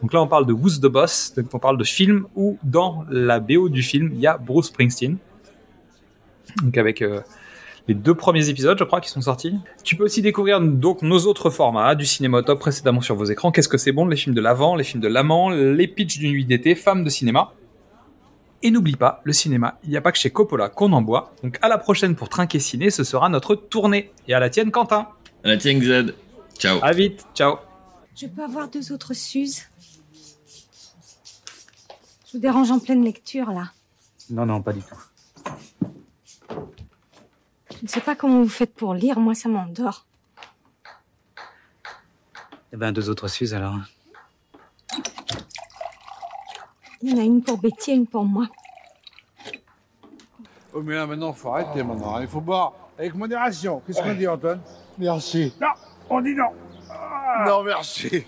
Donc 0.00 0.12
là, 0.12 0.20
on 0.20 0.26
parle 0.26 0.46
de 0.46 0.52
Who's 0.52 0.80
the 0.80 0.86
Boss, 0.86 1.32
donc 1.36 1.46
on 1.54 1.60
parle 1.60 1.78
de 1.78 1.84
film 1.84 2.26
où 2.34 2.58
dans 2.64 3.04
la 3.08 3.38
BO 3.38 3.68
du 3.68 3.82
film, 3.82 4.10
il 4.12 4.20
y 4.20 4.26
a 4.26 4.36
Bruce 4.36 4.66
Springsteen. 4.66 5.16
Donc 6.64 6.76
avec 6.76 7.02
euh, 7.02 7.20
les 7.86 7.94
deux 7.94 8.14
premiers 8.14 8.48
épisodes, 8.48 8.76
je 8.76 8.82
crois, 8.82 9.00
qui 9.00 9.08
sont 9.08 9.20
sortis. 9.20 9.54
Tu 9.84 9.94
peux 9.94 10.04
aussi 10.04 10.20
découvrir 10.20 10.60
donc 10.60 11.02
nos 11.02 11.20
autres 11.20 11.50
formats 11.50 11.94
du 11.94 12.04
cinématop 12.04 12.58
précédemment 12.58 13.00
sur 13.00 13.14
vos 13.14 13.26
écrans. 13.26 13.52
Qu'est-ce 13.52 13.68
que 13.68 13.78
c'est 13.78 13.92
bon 13.92 14.06
Les 14.06 14.16
films 14.16 14.34
de 14.34 14.40
l'avant, 14.40 14.74
les 14.74 14.84
films 14.84 15.02
de 15.02 15.08
l'amant, 15.08 15.50
les 15.50 15.86
pitchs 15.86 16.18
d'une 16.18 16.32
nuit 16.32 16.44
d'été, 16.44 16.74
femmes 16.74 17.04
de 17.04 17.10
cinéma. 17.10 17.52
Et 18.64 18.70
n'oublie 18.70 18.94
pas, 18.94 19.20
le 19.24 19.32
cinéma, 19.32 19.78
il 19.82 19.90
n'y 19.90 19.96
a 19.96 20.00
pas 20.00 20.12
que 20.12 20.18
chez 20.18 20.30
Coppola 20.30 20.68
qu'on 20.68 20.92
en 20.92 21.02
boit. 21.02 21.34
Donc 21.42 21.58
à 21.62 21.68
la 21.68 21.78
prochaine 21.78 22.14
pour 22.14 22.28
Trinquer 22.28 22.60
Ciné, 22.60 22.90
ce 22.90 23.02
sera 23.02 23.28
notre 23.28 23.56
tournée. 23.56 24.12
Et 24.28 24.34
à 24.34 24.40
la 24.40 24.50
tienne, 24.50 24.70
Quentin. 24.70 25.08
À 25.42 25.48
la 25.48 25.56
tienne, 25.56 25.82
Z. 25.82 26.14
Ciao. 26.58 26.78
À 26.80 26.92
vite, 26.92 27.26
ciao. 27.34 27.56
Je 28.14 28.26
peux 28.26 28.42
avoir 28.42 28.68
deux 28.68 28.92
autres 28.92 29.14
Suzes 29.14 29.62
Je 32.26 32.34
vous 32.34 32.38
dérange 32.38 32.70
en 32.70 32.78
pleine 32.78 33.04
lecture, 33.04 33.50
là. 33.50 33.72
Non, 34.30 34.46
non, 34.46 34.62
pas 34.62 34.72
du 34.72 34.80
tout. 34.80 34.94
Je 37.70 37.82
ne 37.82 37.88
sais 37.88 38.00
pas 38.00 38.14
comment 38.14 38.42
vous 38.42 38.48
faites 38.48 38.74
pour 38.74 38.94
lire, 38.94 39.18
moi 39.18 39.34
ça 39.34 39.48
m'endort. 39.48 40.06
Eh 42.72 42.76
ben, 42.76 42.92
deux 42.92 43.10
autres 43.10 43.26
Suzes 43.26 43.54
alors. 43.54 43.76
Il 47.02 47.10
y 47.10 47.14
en 47.14 47.18
a 47.18 47.24
une 47.24 47.42
pour 47.42 47.58
Betty 47.58 47.90
et 47.90 47.94
une 47.94 48.06
pour 48.06 48.24
moi. 48.24 48.46
Oh, 50.72 50.80
mais 50.82 50.94
là, 50.94 51.06
maintenant, 51.06 51.32
faut 51.32 51.52
arrêter, 51.52 51.82
maintenant. 51.82 52.20
Il 52.20 52.28
faut 52.28 52.40
boire 52.40 52.72
avec 52.96 53.14
modération. 53.14 53.82
Qu'est-ce 53.84 54.00
qu'on 54.00 54.14
dit, 54.14 54.28
Antoine? 54.28 54.60
Merci. 54.98 55.52
Non, 55.60 55.68
on 56.08 56.20
dit 56.20 56.34
non. 56.34 56.50
Non, 57.46 57.62
merci. 57.64 58.24